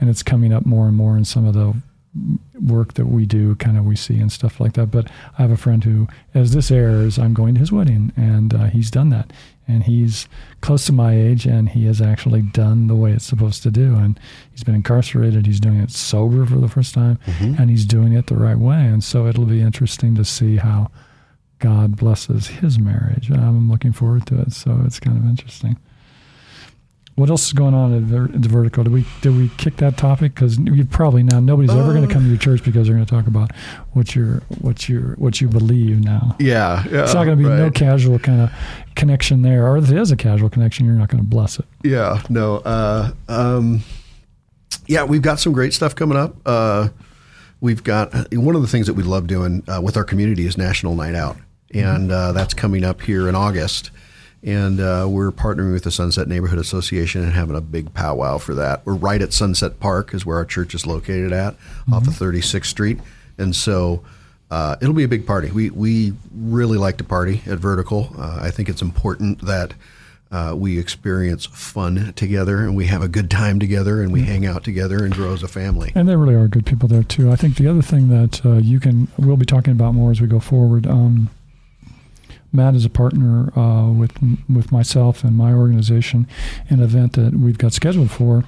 and 0.00 0.08
it's 0.10 0.22
coming 0.22 0.52
up 0.52 0.64
more 0.66 0.86
and 0.88 0.96
more 0.96 1.16
in 1.16 1.24
some 1.24 1.44
of 1.46 1.54
the 1.54 1.74
work 2.60 2.94
that 2.94 3.06
we 3.06 3.26
do, 3.26 3.54
kind 3.56 3.76
of 3.76 3.84
we 3.84 3.96
see 3.96 4.20
and 4.20 4.30
stuff 4.30 4.60
like 4.60 4.74
that. 4.74 4.86
But 4.86 5.10
I 5.38 5.42
have 5.42 5.50
a 5.50 5.56
friend 5.56 5.82
who, 5.82 6.06
as 6.32 6.52
this 6.52 6.70
airs, 6.70 7.18
I'm 7.18 7.34
going 7.34 7.54
to 7.54 7.60
his 7.60 7.72
wedding, 7.72 8.12
and 8.16 8.54
uh, 8.54 8.64
he's 8.66 8.90
done 8.90 9.10
that, 9.10 9.32
and 9.66 9.82
he's 9.84 10.28
close 10.60 10.86
to 10.86 10.92
my 10.92 11.16
age, 11.16 11.44
and 11.46 11.68
he 11.70 11.86
has 11.86 12.00
actually 12.00 12.42
done 12.42 12.86
the 12.86 12.94
way 12.94 13.10
it's 13.12 13.24
supposed 13.24 13.62
to 13.64 13.70
do, 13.70 13.96
and 13.96 14.18
he's 14.52 14.62
been 14.64 14.76
incarcerated. 14.76 15.46
He's 15.46 15.60
doing 15.60 15.78
it 15.78 15.90
sober 15.90 16.46
for 16.46 16.58
the 16.58 16.68
first 16.68 16.94
time, 16.94 17.18
and 17.58 17.68
he's 17.70 17.84
doing 17.84 18.12
it 18.12 18.28
the 18.28 18.36
right 18.36 18.58
way, 18.58 18.86
and 18.86 19.02
so 19.02 19.26
it'll 19.26 19.46
be 19.46 19.60
interesting 19.60 20.14
to 20.16 20.24
see 20.24 20.56
how. 20.56 20.90
God 21.60 21.96
blesses 21.96 22.48
his 22.48 22.78
marriage. 22.78 23.30
I'm 23.30 23.70
looking 23.70 23.92
forward 23.92 24.26
to 24.26 24.38
it. 24.40 24.52
So 24.52 24.82
it's 24.84 25.00
kind 25.00 25.16
of 25.16 25.24
interesting. 25.24 25.78
What 27.16 27.30
else 27.30 27.46
is 27.46 27.52
going 27.52 27.74
on 27.74 27.94
at, 27.94 28.02
Ver- 28.02 28.24
at 28.24 28.42
the 28.42 28.48
vertical? 28.48 28.82
Did 28.82 28.92
we 28.92 29.06
did 29.20 29.36
we 29.36 29.48
kick 29.56 29.76
that 29.76 29.96
topic? 29.96 30.34
Because 30.34 30.58
you 30.58 30.84
probably 30.84 31.22
now 31.22 31.38
nobody's 31.38 31.70
ever 31.70 31.92
going 31.92 32.06
to 32.06 32.12
come 32.12 32.24
to 32.24 32.28
your 32.28 32.38
church 32.38 32.64
because 32.64 32.88
they're 32.88 32.96
going 32.96 33.06
to 33.06 33.14
talk 33.14 33.28
about 33.28 33.52
what 33.92 34.16
your 34.16 34.42
what 34.60 34.88
your 34.88 35.14
what 35.14 35.40
you 35.40 35.46
believe 35.48 36.02
now. 36.02 36.34
yeah, 36.40 36.82
yeah. 36.90 37.04
It's 37.04 37.14
not 37.14 37.24
going 37.24 37.38
to 37.38 37.44
be 37.44 37.48
no 37.48 37.70
casual 37.70 38.18
kind 38.18 38.40
of 38.40 38.50
connection 38.96 39.42
there, 39.42 39.64
or 39.68 39.76
if 39.76 39.90
it 39.90 39.96
is 39.96 40.10
a 40.10 40.16
casual 40.16 40.50
connection, 40.50 40.86
you're 40.86 40.96
not 40.96 41.08
going 41.08 41.22
to 41.22 41.28
bless 41.28 41.58
it. 41.60 41.66
Yeah, 41.84 42.20
no. 42.28 42.56
Uh, 42.56 43.12
um, 43.28 43.80
yeah, 44.86 45.04
we've 45.04 45.22
got 45.22 45.38
some 45.38 45.52
great 45.52 45.72
stuff 45.72 45.94
coming 45.94 46.18
up. 46.18 46.34
Uh, 46.44 46.88
we've 47.60 47.84
got 47.84 48.12
uh, 48.12 48.24
one 48.32 48.56
of 48.56 48.62
the 48.62 48.68
things 48.68 48.88
that 48.88 48.94
we 48.94 49.04
love 49.04 49.28
doing 49.28 49.62
uh, 49.68 49.80
with 49.80 49.96
our 49.96 50.04
community 50.04 50.46
is 50.46 50.58
National 50.58 50.96
Night 50.96 51.14
Out, 51.14 51.36
and 51.72 52.10
uh, 52.10 52.32
that's 52.32 52.54
coming 52.54 52.82
up 52.84 53.02
here 53.02 53.28
in 53.28 53.36
August. 53.36 53.92
And 54.44 54.78
uh, 54.78 55.06
we're 55.08 55.32
partnering 55.32 55.72
with 55.72 55.84
the 55.84 55.90
Sunset 55.90 56.28
Neighborhood 56.28 56.58
Association 56.58 57.22
and 57.22 57.32
having 57.32 57.56
a 57.56 57.62
big 57.62 57.94
powwow 57.94 58.36
for 58.36 58.54
that. 58.54 58.84
We're 58.84 58.94
right 58.94 59.22
at 59.22 59.32
Sunset 59.32 59.80
Park, 59.80 60.12
is 60.12 60.26
where 60.26 60.36
our 60.36 60.44
church 60.44 60.74
is 60.74 60.86
located 60.86 61.32
at, 61.32 61.54
off 61.90 62.06
of 62.06 62.12
36th 62.12 62.66
Street, 62.66 63.00
and 63.38 63.56
so 63.56 64.04
uh, 64.50 64.76
it'll 64.80 64.94
be 64.94 65.04
a 65.04 65.08
big 65.08 65.26
party. 65.26 65.50
We 65.50 65.70
we 65.70 66.12
really 66.32 66.76
like 66.76 66.98
to 66.98 67.04
party 67.04 67.42
at 67.46 67.58
Vertical. 67.58 68.10
Uh, 68.18 68.40
I 68.42 68.50
think 68.50 68.68
it's 68.68 68.82
important 68.82 69.40
that 69.46 69.72
uh, 70.30 70.54
we 70.56 70.78
experience 70.78 71.46
fun 71.46 72.12
together 72.14 72.58
and 72.58 72.76
we 72.76 72.86
have 72.86 73.02
a 73.02 73.08
good 73.08 73.30
time 73.30 73.58
together 73.60 74.02
and 74.02 74.12
we 74.12 74.22
hang 74.22 74.44
out 74.44 74.64
together 74.64 75.04
and 75.04 75.14
grow 75.14 75.32
as 75.32 75.42
a 75.42 75.48
family. 75.48 75.92
And 75.94 76.08
there 76.08 76.18
really 76.18 76.34
are 76.34 76.48
good 76.48 76.66
people 76.66 76.88
there 76.88 77.02
too. 77.02 77.30
I 77.30 77.36
think 77.36 77.56
the 77.56 77.68
other 77.68 77.82
thing 77.82 78.08
that 78.08 78.44
uh, 78.44 78.54
you 78.54 78.80
can 78.80 79.08
we'll 79.16 79.36
be 79.36 79.46
talking 79.46 79.72
about 79.72 79.94
more 79.94 80.10
as 80.10 80.20
we 80.20 80.26
go 80.26 80.40
forward. 80.40 80.86
Um, 80.86 81.30
Matt 82.54 82.74
is 82.74 82.84
a 82.84 82.90
partner 82.90 83.52
uh, 83.58 83.90
with 83.90 84.12
with 84.48 84.70
myself 84.70 85.24
and 85.24 85.36
my 85.36 85.52
organization, 85.52 86.26
an 86.68 86.80
event 86.80 87.14
that 87.14 87.34
we've 87.34 87.58
got 87.58 87.72
scheduled 87.72 88.10
for 88.10 88.44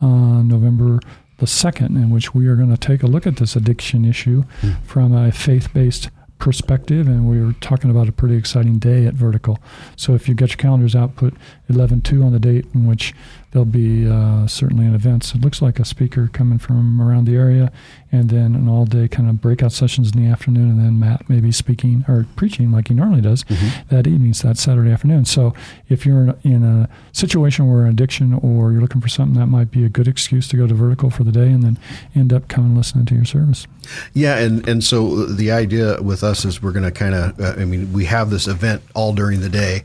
on 0.00 0.48
November 0.48 1.00
the 1.38 1.46
second, 1.46 1.96
in 1.96 2.10
which 2.10 2.34
we 2.34 2.46
are 2.46 2.56
going 2.56 2.70
to 2.70 2.76
take 2.76 3.02
a 3.02 3.06
look 3.06 3.26
at 3.26 3.36
this 3.36 3.56
addiction 3.56 4.04
issue 4.04 4.44
from 4.84 5.14
a 5.14 5.32
faith-based 5.32 6.10
perspective, 6.38 7.06
and 7.06 7.30
we 7.30 7.40
were 7.40 7.52
talking 7.60 7.90
about 7.90 8.08
a 8.08 8.12
pretty 8.12 8.34
exciting 8.34 8.78
day 8.78 9.06
at 9.06 9.14
Vertical. 9.14 9.58
So 9.96 10.14
if 10.14 10.28
you 10.28 10.34
get 10.34 10.50
your 10.50 10.56
calendars 10.56 10.96
out, 10.96 11.16
put 11.16 11.34
11-2 11.70 12.24
on 12.24 12.32
the 12.32 12.40
date 12.40 12.66
in 12.74 12.86
which 12.86 13.14
there'll 13.50 13.64
be 13.64 14.08
uh, 14.08 14.46
certainly 14.46 14.86
an 14.86 14.94
event. 14.94 15.24
So 15.24 15.36
It 15.36 15.42
looks 15.42 15.60
like 15.60 15.78
a 15.78 15.84
speaker 15.84 16.28
coming 16.32 16.58
from 16.58 17.00
around 17.00 17.26
the 17.26 17.36
area, 17.36 17.72
and 18.12 18.30
then 18.30 18.54
an 18.54 18.68
all-day 18.68 19.08
kind 19.08 19.28
of 19.28 19.40
breakout 19.40 19.72
sessions 19.72 20.12
in 20.14 20.22
the 20.22 20.30
afternoon, 20.30 20.70
and 20.70 20.78
then 20.78 20.98
Matt 20.98 21.28
maybe 21.28 21.52
speaking 21.52 22.04
or 22.08 22.26
preaching 22.36 22.70
like 22.72 22.88
he 22.88 22.94
normally 22.94 23.20
does 23.20 23.44
that 23.88 24.06
evening, 24.06 24.34
so 24.34 24.48
that 24.48 24.58
Saturday 24.58 24.90
afternoon. 24.90 25.24
So 25.24 25.54
if 25.88 26.06
you're 26.06 26.36
in 26.42 26.64
a, 26.64 26.88
situation 27.12 27.68
where 27.70 27.86
addiction 27.86 28.34
or 28.34 28.72
you're 28.72 28.80
looking 28.80 29.00
for 29.00 29.08
something 29.08 29.38
that 29.38 29.46
might 29.46 29.70
be 29.70 29.84
a 29.84 29.88
good 29.88 30.08
excuse 30.08 30.48
to 30.48 30.56
go 30.56 30.66
to 30.66 30.74
Vertical 30.74 31.10
for 31.10 31.24
the 31.24 31.32
day, 31.32 31.48
and 31.48 31.62
then 31.62 31.78
end 32.14 32.32
up 32.32 32.48
coming 32.48 32.76
listening 32.76 33.04
to 33.06 33.14
your 33.14 33.24
service. 33.24 33.66
Yeah, 34.14 34.38
and 34.38 34.68
and 34.68 34.82
so 34.84 35.26
the 35.26 35.50
idea 35.52 36.00
with 36.02 36.22
us 36.22 36.44
is 36.44 36.62
we're 36.62 36.72
going 36.72 36.84
to 36.84 36.90
kind 36.90 37.14
of, 37.14 37.40
uh, 37.40 37.54
I 37.58 37.64
mean, 37.64 37.92
we 37.92 38.04
have 38.06 38.30
this 38.30 38.46
event 38.46 38.82
all 38.94 39.12
during 39.12 39.40
the 39.40 39.48
day, 39.48 39.82